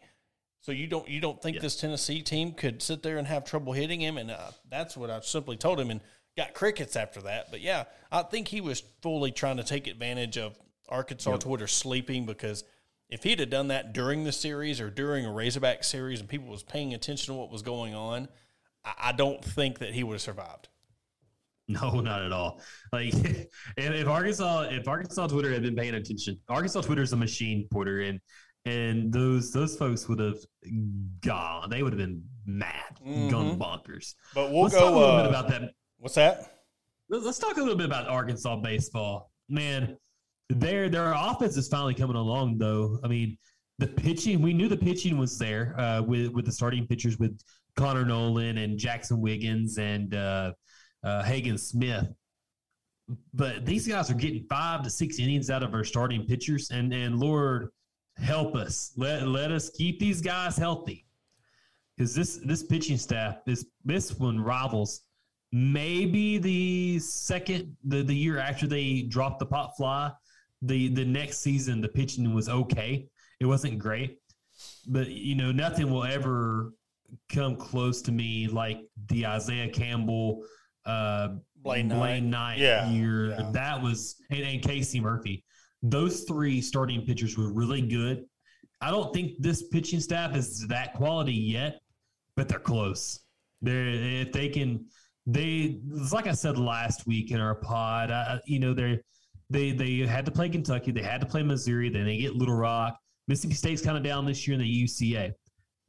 [0.60, 1.62] So you don't you don't think yeah.
[1.62, 4.16] this Tennessee team could sit there and have trouble hitting him?
[4.18, 6.00] And uh, that's what I simply told him, and
[6.36, 7.50] got crickets after that.
[7.50, 10.56] But yeah, I think he was fully trying to take advantage of
[10.88, 11.40] Arkansas yep.
[11.40, 12.64] Twitter sleeping because
[13.12, 16.48] if he'd have done that during the series or during a Razorback series and people
[16.48, 18.26] was paying attention to what was going on,
[18.84, 20.68] I, I don't think that he would have survived.
[21.68, 22.62] No, not at all.
[22.90, 27.16] Like if, if, Arkansas, if Arkansas Twitter had been paying attention, Arkansas Twitter is a
[27.16, 28.18] machine, Porter, and
[28.64, 30.38] and those those folks would have
[31.20, 31.68] gone.
[31.68, 33.28] They would have been mad, mm-hmm.
[33.28, 34.14] gone bonkers.
[34.34, 35.70] But we'll let's go talk a little uh, bit about that.
[35.98, 36.62] What's that?
[37.10, 39.98] Let's talk a little bit about Arkansas baseball, man.
[40.58, 42.98] Their their offense is finally coming along, though.
[43.02, 43.36] I mean,
[43.78, 47.38] the pitching we knew the pitching was there uh, with with the starting pitchers with
[47.76, 50.52] Connor Noland and Jackson Wiggins and uh,
[51.02, 52.06] uh, Hagen Smith.
[53.34, 56.92] But these guys are getting five to six innings out of our starting pitchers, and
[56.92, 57.70] and Lord
[58.16, 61.06] help us let let us keep these guys healthy
[61.96, 65.02] because this this pitching staff this this one rivals
[65.50, 70.10] maybe the second the, the year after they dropped the pop fly
[70.62, 73.08] the the next season the pitching was okay.
[73.40, 74.18] It wasn't great,
[74.86, 76.72] but you know nothing will ever
[77.28, 80.44] come close to me like the Isaiah Campbell,
[80.86, 82.88] uh, Blaine, Blaine Knight, yeah.
[82.90, 83.30] year.
[83.30, 83.50] Yeah.
[83.52, 85.44] That was and, and Casey Murphy.
[85.82, 88.24] Those three starting pitchers were really good.
[88.80, 91.80] I don't think this pitching staff is that quality yet,
[92.36, 93.20] but they're close.
[93.60, 94.86] They're if they can,
[95.26, 98.10] they it's like I said last week in our pod.
[98.10, 99.00] I, you know they
[99.52, 102.56] they they had to play Kentucky, they had to play Missouri, then they get Little
[102.56, 102.98] Rock.
[103.28, 105.32] Mississippi State's kind of down this year in the UCA.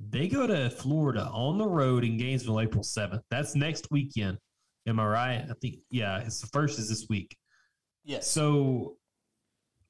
[0.09, 3.23] They go to Florida on the road in Gainesville April seventh.
[3.31, 4.37] That's next weekend.
[4.87, 5.45] Am I right?
[5.49, 6.19] I think yeah.
[6.19, 7.35] It's the first is this week.
[8.03, 8.27] Yes.
[8.29, 8.97] So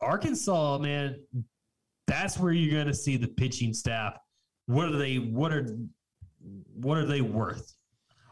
[0.01, 1.19] Arkansas, man,
[2.07, 4.17] that's where you're going to see the pitching staff.
[4.67, 5.15] What are they?
[5.15, 5.67] What are
[6.73, 7.73] what are they worth?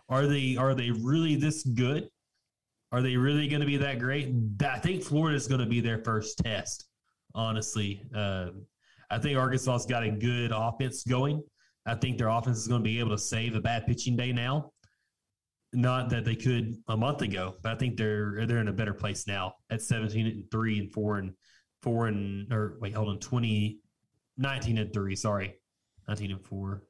[0.09, 2.09] Are they are they really this good?
[2.91, 4.33] Are they really going to be that great?
[4.61, 6.87] I think Florida is going to be their first test.
[7.33, 8.47] Honestly, uh,
[9.09, 11.41] I think Arkansas's got a good offense going.
[11.85, 14.33] I think their offense is going to be able to save a bad pitching day
[14.33, 14.71] now.
[15.73, 18.93] Not that they could a month ago, but I think they're they're in a better
[18.93, 21.33] place now at 17 and 3 and 4 and
[21.81, 23.79] 4 and or wait, hold on, 20
[24.37, 25.55] 19 and 3, sorry.
[26.07, 26.83] 19 and 4.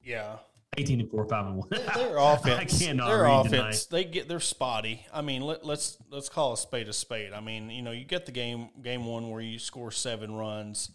[0.00, 0.36] Yeah.
[0.76, 1.68] 18 and 4, 5 and 1.
[1.70, 5.06] Their offense, I cannot their offense, they get they're spotty.
[5.12, 7.32] I mean, let, let's let's call a spade a spade.
[7.32, 10.90] I mean, you know, you get the game game one where you score seven runs,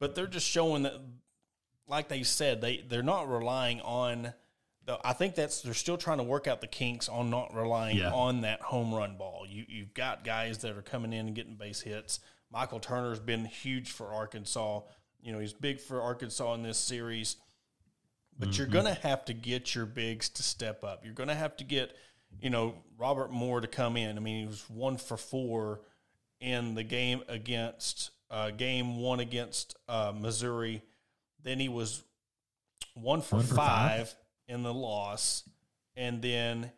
[0.00, 0.94] but they're just showing that,
[1.86, 4.32] like they said, they they're not relying on.
[4.86, 7.98] The, I think that's they're still trying to work out the kinks on not relying
[7.98, 8.10] Yeah.
[8.12, 9.44] on that home run ball.
[9.48, 12.20] You you've got guys that are coming in and getting base hits.
[12.50, 14.80] Michael Turner's been huge for Arkansas.
[15.20, 17.36] You know, he's big for Arkansas in this series
[18.38, 21.04] but you're going to have to get your bigs to step up.
[21.04, 21.94] You're going to have to get,
[22.40, 24.16] you know, Robert Moore to come in.
[24.16, 25.80] I mean, he was one for four
[26.40, 30.82] in the game against uh, game one against uh, Missouri.
[31.42, 32.02] Then he was
[32.94, 34.14] one for, One for five, five?
[34.48, 35.48] in the loss,
[35.96, 36.70] and then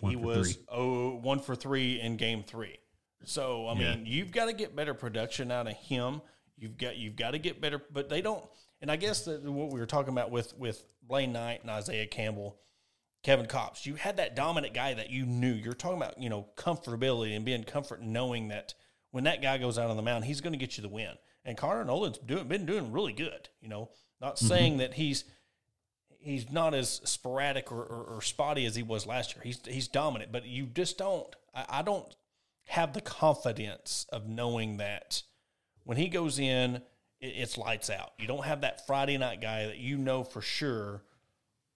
[0.00, 0.64] One he was three.
[0.68, 2.76] oh, one for three in game three.
[3.24, 3.94] So I Yeah.
[3.96, 6.20] mean, you've got to get better production out of him.
[6.56, 8.44] You've got you've got to get better, but they don't.
[8.80, 12.06] And I guess that what we were talking about with with Blaine Knight and Isaiah
[12.06, 12.58] Campbell,
[13.22, 15.52] Kevin Kopps, you had that dominant guy that you knew.
[15.52, 18.74] You're talking about you know comfortability and being comfort, knowing that
[19.10, 21.14] when that guy goes out on the mound, he's going to get you the win.
[21.44, 23.48] And Connor Noland's doing been doing really good.
[23.60, 24.46] You know, not mm-hmm.
[24.46, 25.24] saying that he's
[26.20, 29.42] he's not as sporadic or, or, or spotty as he was last year.
[29.42, 31.34] He's he's dominant, but you just don't.
[31.54, 32.14] I, I don't
[32.66, 35.22] have the confidence of knowing that
[35.84, 36.82] when he goes in,
[37.20, 38.12] it's lights out.
[38.18, 41.02] You don't have that Friday night guy that you know for sure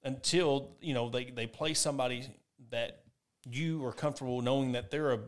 [0.04, 2.26] until you know they they play somebody
[2.70, 3.02] that
[3.50, 5.20] you are comfortable knowing that they're a,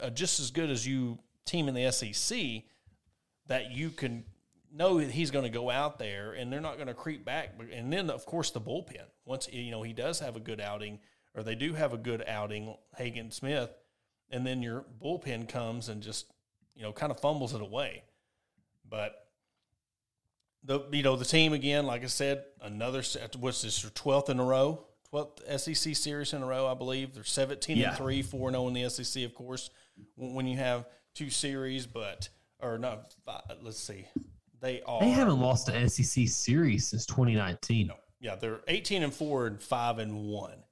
[0.00, 2.62] a just as good as you team in the SEC
[3.46, 4.24] that you can
[4.72, 7.54] know that he's going to go out there and they're not going to creep back.
[7.72, 9.04] And then, of course, the bullpen.
[9.24, 10.98] Once you know he does have a good outing,
[11.34, 13.70] or they do have a good outing, Hagen Smith,
[14.30, 16.26] and then your bullpen comes and just
[16.74, 18.04] you know kind of fumbles it away.
[18.88, 19.21] But
[20.64, 23.02] the you know the team again, like I said, another
[23.38, 23.90] what's this?
[23.94, 27.14] Twelfth in a row, twelfth SEC series in a row, I believe.
[27.14, 27.88] They're seventeen Yeah.
[27.96, 29.70] and zero in the SEC, of course.
[30.16, 32.28] When you have two series, but
[32.60, 33.14] or not,
[33.60, 34.06] let's see,
[34.60, 37.88] they are They haven't lost an SEC series since 2019.
[37.88, 40.62] no, yeah, they're eighteen and four and five and one.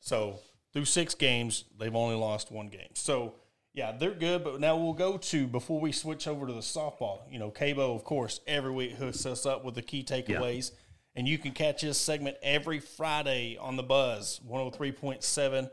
[0.00, 0.40] So
[0.72, 2.90] through six games, they've only lost one game.
[2.94, 3.34] So
[3.76, 4.42] yeah, they're good.
[4.42, 7.20] But now we'll go to before we switch over to the softball.
[7.30, 10.72] You know, Cabo, of course, every week hooks us up with the key takeaways,
[11.14, 15.22] and you can catch his segment every Friday on the Buzz one hundred three point
[15.22, 15.70] seven.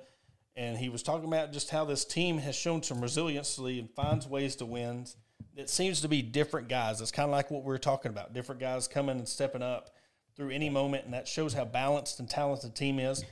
[0.56, 4.28] And he was talking about just how this team has shown some resiliency and finds
[4.28, 5.08] ways to win.
[5.56, 7.02] It seems to be different guys.
[7.02, 8.34] It's kind of like what we were talking about.
[8.34, 9.96] Different guys coming and stepping up
[10.36, 13.24] through any moment, and that shows how balanced and talented the team is.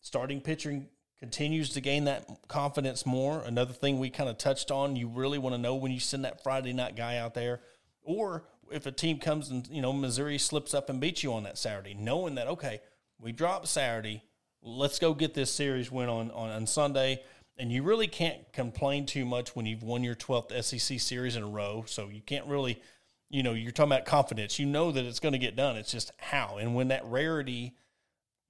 [0.00, 0.88] Starting pitching
[1.20, 3.42] continues to gain that confidence more.
[3.42, 6.24] Another thing we kind of touched on, you really want to know when you send
[6.24, 7.60] that Friday night guy out there,
[8.02, 11.42] or if a team comes and you know Missouri slips up and beats you on
[11.42, 12.80] that Saturday, knowing that okay,
[13.18, 14.22] we dropped Saturday,
[14.62, 17.22] let's go get this series win on on, on Sunday.
[17.58, 21.42] And you really can't complain too much when you've won your 12th SEC series in
[21.42, 21.84] a row.
[21.86, 22.80] So you can't really,
[23.28, 24.58] you know, you're talking about confidence.
[24.58, 25.76] You know that it's going to get done.
[25.76, 26.56] It's just how.
[26.56, 27.76] And when that rarity,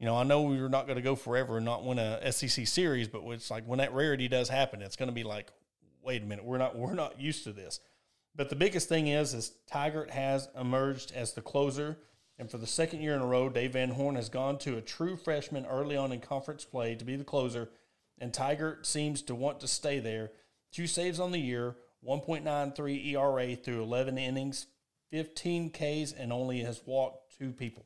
[0.01, 2.66] you know, I know we're not going to go forever and not win a SEC
[2.66, 5.53] series, but it's like when that rarity does happen, it's going to be like,
[6.03, 7.80] wait a minute, we're not we're not used to this.
[8.34, 11.98] But the biggest thing is, is Tygart has emerged as the closer,
[12.38, 14.82] and for the second year in a row, Dave Van Horn has gone to a
[14.82, 17.68] true freshman early on in conference play to be the closer,
[18.18, 20.30] and Tygart seems to want to stay there.
[20.72, 21.76] Two saves on the year,
[22.09, 24.66] 1.93 ERA through 11 innings,
[25.11, 27.84] 15 Ks, and only has walked two people.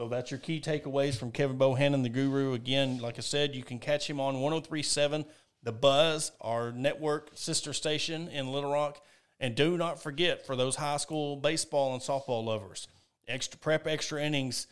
[0.00, 2.54] So that's your key takeaways from Kevin Bohannon, the guru.
[2.54, 5.26] Again, like I said, you can catch him on 1037
[5.62, 9.04] The Buzz, our network sister station in Little Rock.
[9.40, 12.88] And do not forget for those high school baseball and softball lovers,
[13.28, 14.68] extra prep, extra innings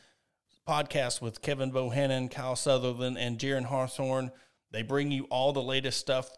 [0.67, 4.31] podcast with Kevin Bohannon, Kyle Sutherland, and Jaron Hawthorne.
[4.71, 6.31] They bring you all the latest stuff,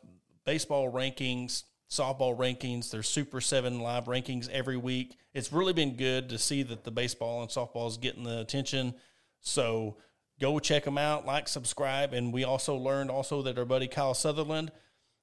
[0.44, 5.16] baseball rankings, softball rankings, their Super 7 live rankings every week.
[5.34, 8.94] It's really been good to see that the baseball and softball is getting the attention.
[9.40, 9.96] So
[10.40, 12.12] go check them out, like, subscribe.
[12.12, 14.70] And we also learned also that our buddy Kyle Sutherland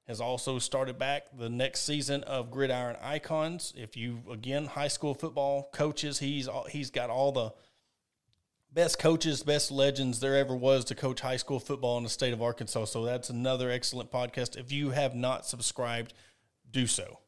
[0.08, 3.74] has also started back the next season of Gridiron Icons.
[3.76, 7.54] If you again high school football coaches, he's he's got all the
[8.72, 12.32] best coaches, best legends there ever was to coach high school football in the state
[12.32, 12.86] of Arkansas.
[12.86, 14.58] So that's another excellent podcast.
[14.58, 16.14] If you have not subscribed,
[16.78, 17.20] do so.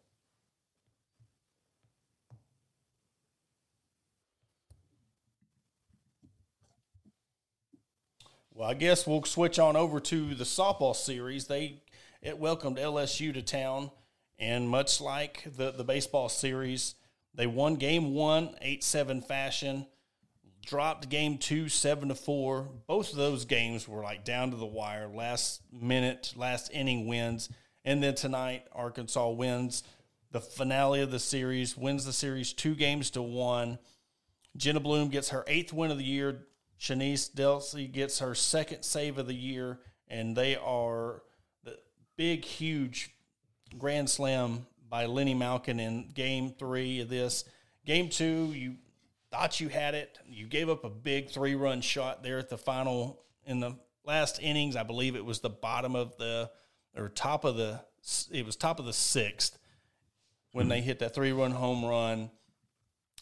[8.54, 11.48] Well, I guess we'll switch on over to the softball series.
[11.48, 11.82] They
[12.22, 13.90] it welcomed LSU to town,
[14.38, 16.94] and much like the the baseball series,
[17.34, 19.88] they won game one, eight seven fashion.
[20.64, 22.70] Dropped game two, seven to four.
[22.86, 27.50] Both of those games were like down to the wire, last minute, last inning wins.
[27.86, 29.84] And then tonight, Arkansas wins
[30.32, 33.80] the finale of the series, wins the series two games to one.
[34.58, 36.46] Jenna Bloom gets her eighth win of the year.
[36.80, 41.24] Chenise Delce gets her second save of the year, and they are
[41.64, 41.78] the
[42.16, 43.14] big, huge
[43.78, 47.44] grand slam by Linnie Malkin in game three of this.
[47.86, 48.76] Game two, you
[49.32, 50.18] thought you had it.
[50.28, 53.76] You gave up a big three run shot there at the final in the
[54.06, 54.76] last innings.
[54.76, 56.50] I believe it was the bottom of the
[57.00, 57.82] or top of the
[58.32, 59.58] it was top of the sixth
[60.52, 60.72] when mm-hmm.
[60.72, 62.32] they hit that three run home run,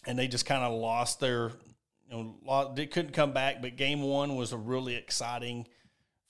[0.06, 1.52] and they just kind of lost their
[2.10, 3.62] you know lost, they couldn't come back.
[3.62, 5.68] But game one was a really exciting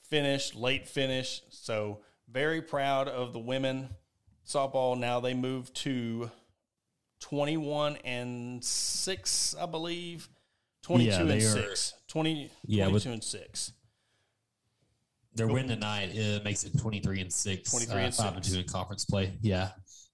[0.10, 1.42] finish, late finish.
[1.50, 3.90] So very proud of the women
[4.46, 4.98] softball.
[4.98, 6.32] Now they move to
[7.20, 10.30] 21 and 6, I believe.
[10.84, 11.94] 22 yeah, and 6.
[12.08, 13.72] 20, yeah, 22 with, and 6.
[15.38, 17.70] Their win tonight uh, makes it 23 and 6.
[17.70, 19.38] 23 and uh, 5 and 2 in conference play.
[19.42, 19.70] Yeah.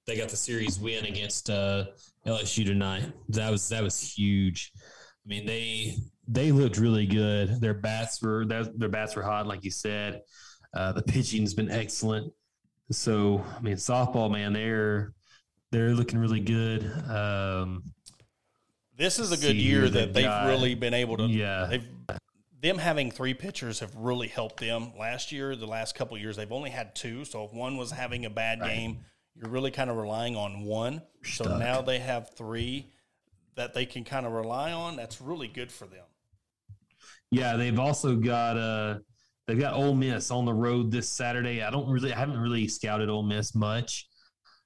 [0.06, 1.86] They got the series win against uh,
[2.28, 3.06] LSU tonight.
[3.30, 4.74] That was that was huge.
[4.78, 5.96] I mean, they
[6.28, 7.62] they looked really good.
[7.62, 10.22] Their bats were their bats were hot, like you said.
[10.74, 12.34] Uh, the pitching's been excellent.
[12.92, 15.14] So, I mean, softball, man, they're
[15.72, 16.84] they're looking really good.
[17.10, 17.84] Um,
[18.98, 21.28] this is a good year that they've got, really been able to.
[21.28, 21.88] Yeah, they've
[22.64, 24.94] them having three pitchers have really helped them.
[24.98, 27.26] Last year, the last couple years, they've only had two.
[27.26, 28.74] So if one was having a bad right.
[28.74, 29.00] game,
[29.36, 31.02] you're really kind of relying on one.
[31.24, 31.48] Stuck.
[31.48, 32.88] So now they have three
[33.56, 34.96] that they can kind of rely on.
[34.96, 36.06] That's really good for them.
[37.32, 39.00] Yeah, they've also got uh
[39.46, 41.62] they've got Ole Miss on the road this Saturday.
[41.64, 44.08] I don't really I haven't really scouted Ole Miss much.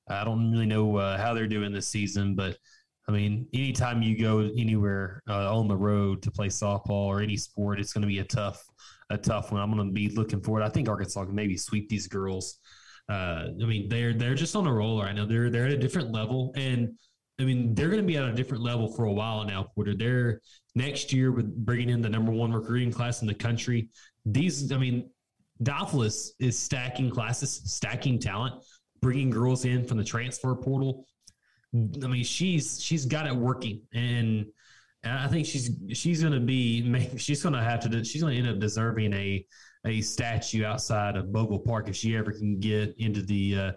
[0.07, 2.57] I don't really know uh, how they're doing this season, but
[3.07, 7.37] I mean, anytime you go anywhere uh, on the road to play softball or any
[7.37, 8.61] sport, it's going to be a tough,
[9.09, 9.61] a tough one.
[9.61, 10.63] I'm going to be looking forward.
[10.63, 12.59] I think Arkansas can maybe sweep these girls.
[13.09, 15.25] Uh, I mean, they're they're just on a roll right now.
[15.25, 16.91] They're they're at a different level, and
[17.39, 19.71] I mean, they're going to be at a different level for a while now.
[19.73, 20.41] Porter, they're
[20.75, 23.87] next year with bringing in the number one recruiting class in the country.
[24.25, 25.09] These, I mean,
[25.63, 28.61] Douglas is stacking classes, stacking talent
[29.01, 31.05] bringing girls in from the transfer portal.
[31.73, 34.45] I mean, she's she's got it working, and
[35.03, 38.39] I think she's she's going to be she's going to have to she's going to
[38.39, 39.45] end up deserving a
[39.85, 43.71] a statue outside of Bogle Park if she ever can get into the uh,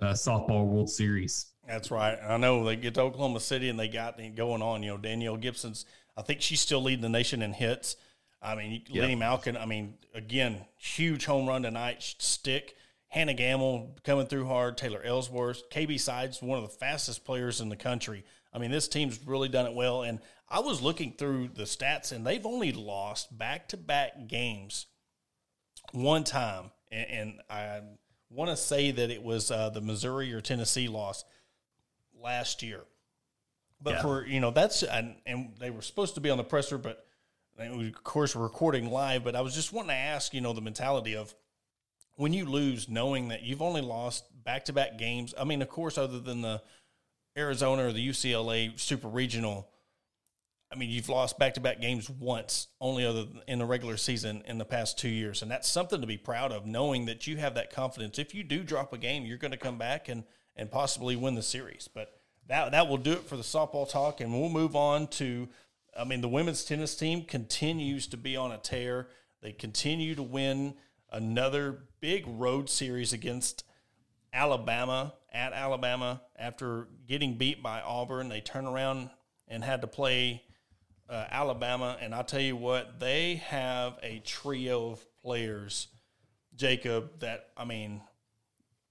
[0.00, 1.52] uh, softball World Series.
[1.66, 2.18] That's right.
[2.26, 4.82] I know they get to Oklahoma City and they got it going on.
[4.82, 5.84] You know, Danielle Gibson's.
[6.16, 7.96] I think she's still leading the nation in hits.
[8.40, 9.04] I mean, yep.
[9.04, 9.56] Linnie Malkin.
[9.56, 12.02] I mean, again, huge home run tonight.
[12.18, 12.76] Stick
[13.08, 17.70] Hannah Gamble coming through hard, Taylor Ellsworth, KB Sides, one of the fastest players in
[17.70, 18.24] the country.
[18.52, 20.02] I mean, this team's really done it well.
[20.02, 24.86] And I was looking through the stats, and they've only lost back to back games
[25.92, 26.70] one time.
[26.90, 27.80] And, I
[28.30, 31.24] want to say that it was uh, the Missouri or Tennessee loss
[32.22, 32.80] last year.
[33.80, 34.02] But yeah.
[34.02, 37.06] for, you know, that's, and, and they were supposed to be on the presser, but
[37.58, 39.24] of course, we're recording live.
[39.24, 41.34] But I was just wanting to ask, you know, the mentality of,
[42.18, 45.68] when you lose knowing that you've only lost back to back games, I mean, of
[45.68, 46.60] course, other than the
[47.36, 49.68] Arizona or the UCLA super regional,
[50.72, 54.42] I mean, you've lost back to back games once, only other in the regular season
[54.46, 55.42] in the past two years.
[55.42, 58.18] And that's something to be proud of, knowing that you have that confidence.
[58.18, 60.24] If you do drop a game, you're going to come back and,
[60.56, 61.88] and possibly win the series.
[61.88, 64.20] But that, that will do it for the softball talk.
[64.20, 65.48] And we'll move on to,
[65.96, 69.06] I mean, the women's tennis team continues to be on a tear.
[69.40, 70.74] They continue to win
[71.10, 73.64] another big road series against
[74.32, 78.28] Alabama at Alabama after getting beat by Auburn.
[78.28, 79.10] They turn around
[79.46, 80.42] and had to play
[81.08, 85.88] uh, Alabama, and I'll tell you what, they have a trio of players,
[86.54, 87.20] Jacob.
[87.20, 88.02] That I mean,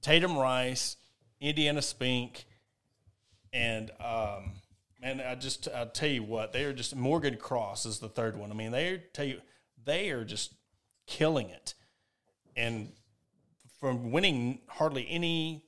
[0.02, 0.98] Tatum Rice,
[1.40, 2.46] Indianna Spink,
[3.54, 4.54] and um,
[5.02, 8.38] man, I just I tell you what, they are just Morgan Cross is the third
[8.38, 8.52] one.
[8.52, 9.42] I mean, they tell you
[9.84, 10.54] they are just
[11.06, 11.76] killing it,
[12.58, 12.92] and
[13.80, 15.64] from winning hardly any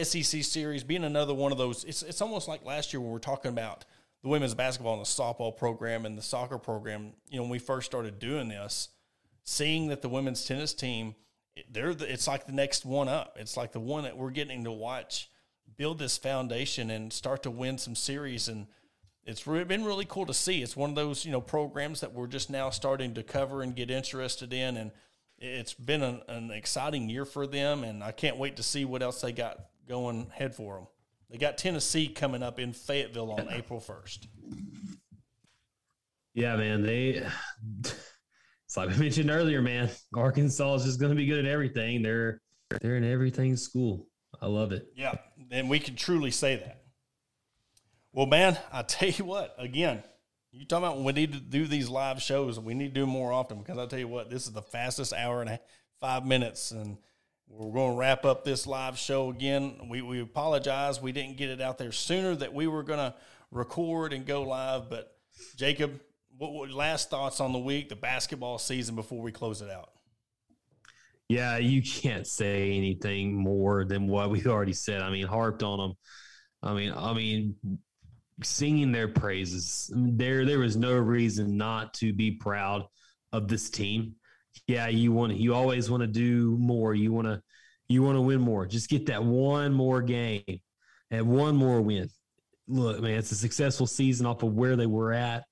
[0.00, 3.16] SEC series, being another one of those, it's it's almost like last year when we
[3.16, 3.84] are talking about
[4.22, 7.58] the women's basketball and the softball program and the soccer program, you know, when we
[7.58, 8.88] first started doing this,
[9.42, 11.14] seeing that the women's tennis team,
[11.70, 13.36] they're the, it's like the next one up.
[13.38, 15.30] It's like the one that we're getting to watch
[15.76, 18.66] build this foundation and start to win some series and
[19.26, 20.62] it's re- been really cool to see.
[20.62, 23.74] It's one of those, you know, programs that we're just now starting to cover and
[23.74, 24.90] get interested in and
[25.44, 29.02] it's been an, an exciting year for them and I can't wait to see what
[29.02, 30.86] else they got going ahead for them.
[31.30, 34.26] They got Tennessee coming up in Fayetteville on April 1st.
[36.34, 36.82] Yeah, man.
[36.82, 37.22] They,
[37.80, 39.90] it's like I mentioned earlier, man.
[40.14, 42.02] Arkansas is just going to be good at everything.
[42.02, 42.40] They're
[42.80, 44.08] they're in everything school.
[44.40, 44.86] I love it.
[44.96, 45.14] Yeah,
[45.50, 46.82] and we can truly say that.
[48.12, 49.54] Well, man, I tell you what.
[49.58, 50.02] Again,
[50.56, 52.60] you talking about we need to do these live shows.
[52.60, 55.12] We need to do more often because I tell you what, this is the fastest
[55.12, 55.58] hour and
[56.00, 56.96] five minutes, and
[57.48, 59.88] we're going to wrap up this live show again.
[59.88, 61.02] We, we apologize.
[61.02, 63.14] We didn't get it out there sooner that we were going to
[63.50, 64.88] record and go live.
[64.88, 65.16] But,
[65.56, 66.00] Jacob,
[66.36, 69.90] what, what last thoughts on the week, the basketball season before we close it out?
[71.28, 75.02] Yeah, you can't say anything more than what we've already said.
[75.02, 75.96] I mean, harped on them.
[76.62, 77.56] I mean, I mean,
[78.42, 79.90] singing their praises.
[79.94, 82.86] There, there was no reason not to be proud
[83.32, 84.14] of this team
[84.66, 86.94] yeah, you want you always want to do more.
[86.94, 87.42] You want to
[87.88, 88.66] you want to win more.
[88.66, 90.60] Just get that one more game
[91.10, 92.08] and one more win.
[92.66, 95.44] Look, man, it's a successful season off of where they were at,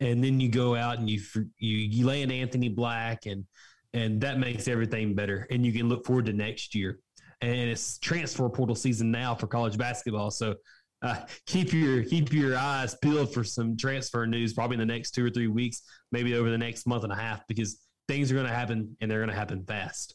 [0.00, 1.20] and then you go out and you
[1.58, 3.44] you you land Anthony Black, and
[3.92, 5.46] and that makes everything better.
[5.50, 6.98] And you can look forward to next year.
[7.40, 10.54] And it's transfer portal season now for college basketball, so
[11.04, 15.12] uh, keep your keep your eyes peeled for some transfer news probably in the next
[15.12, 17.78] two or three weeks, maybe over the next month and a half, because
[18.08, 20.14] things are going to happen and they're going to happen fast.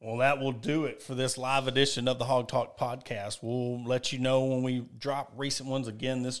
[0.00, 3.38] Well, that will do it for this live edition of the Hog Talk podcast.
[3.42, 5.88] We'll let you know when we drop recent ones.
[5.88, 6.40] Again, this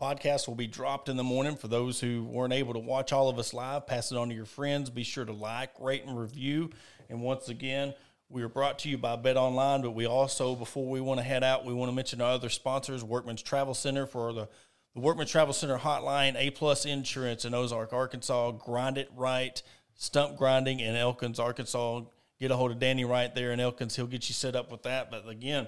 [0.00, 3.28] podcast will be dropped in the morning for those who weren't able to watch all
[3.28, 3.86] of us live.
[3.86, 4.90] Pass it on to your friends.
[4.90, 6.70] Be sure to like, rate, and review.
[7.08, 7.94] And once again,
[8.34, 11.24] we are brought to you by Bet Online, but we also, before we want to
[11.24, 14.48] head out, we want to mention our other sponsors Workman's Travel Center for the
[14.94, 18.52] the Workman Travel Center hotline, A Plus Insurance in Ozark, Arkansas.
[18.52, 19.60] Grind it right.
[19.96, 22.02] Stump grinding in Elkins, Arkansas.
[22.38, 23.96] Get a hold of Danny right there in Elkins.
[23.96, 25.10] He'll get you set up with that.
[25.10, 25.66] But again,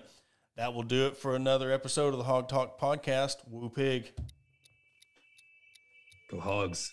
[0.57, 3.37] that will do it for another episode of the Hog Talk podcast.
[3.49, 4.12] Woo pig.
[6.31, 6.93] Go hogs.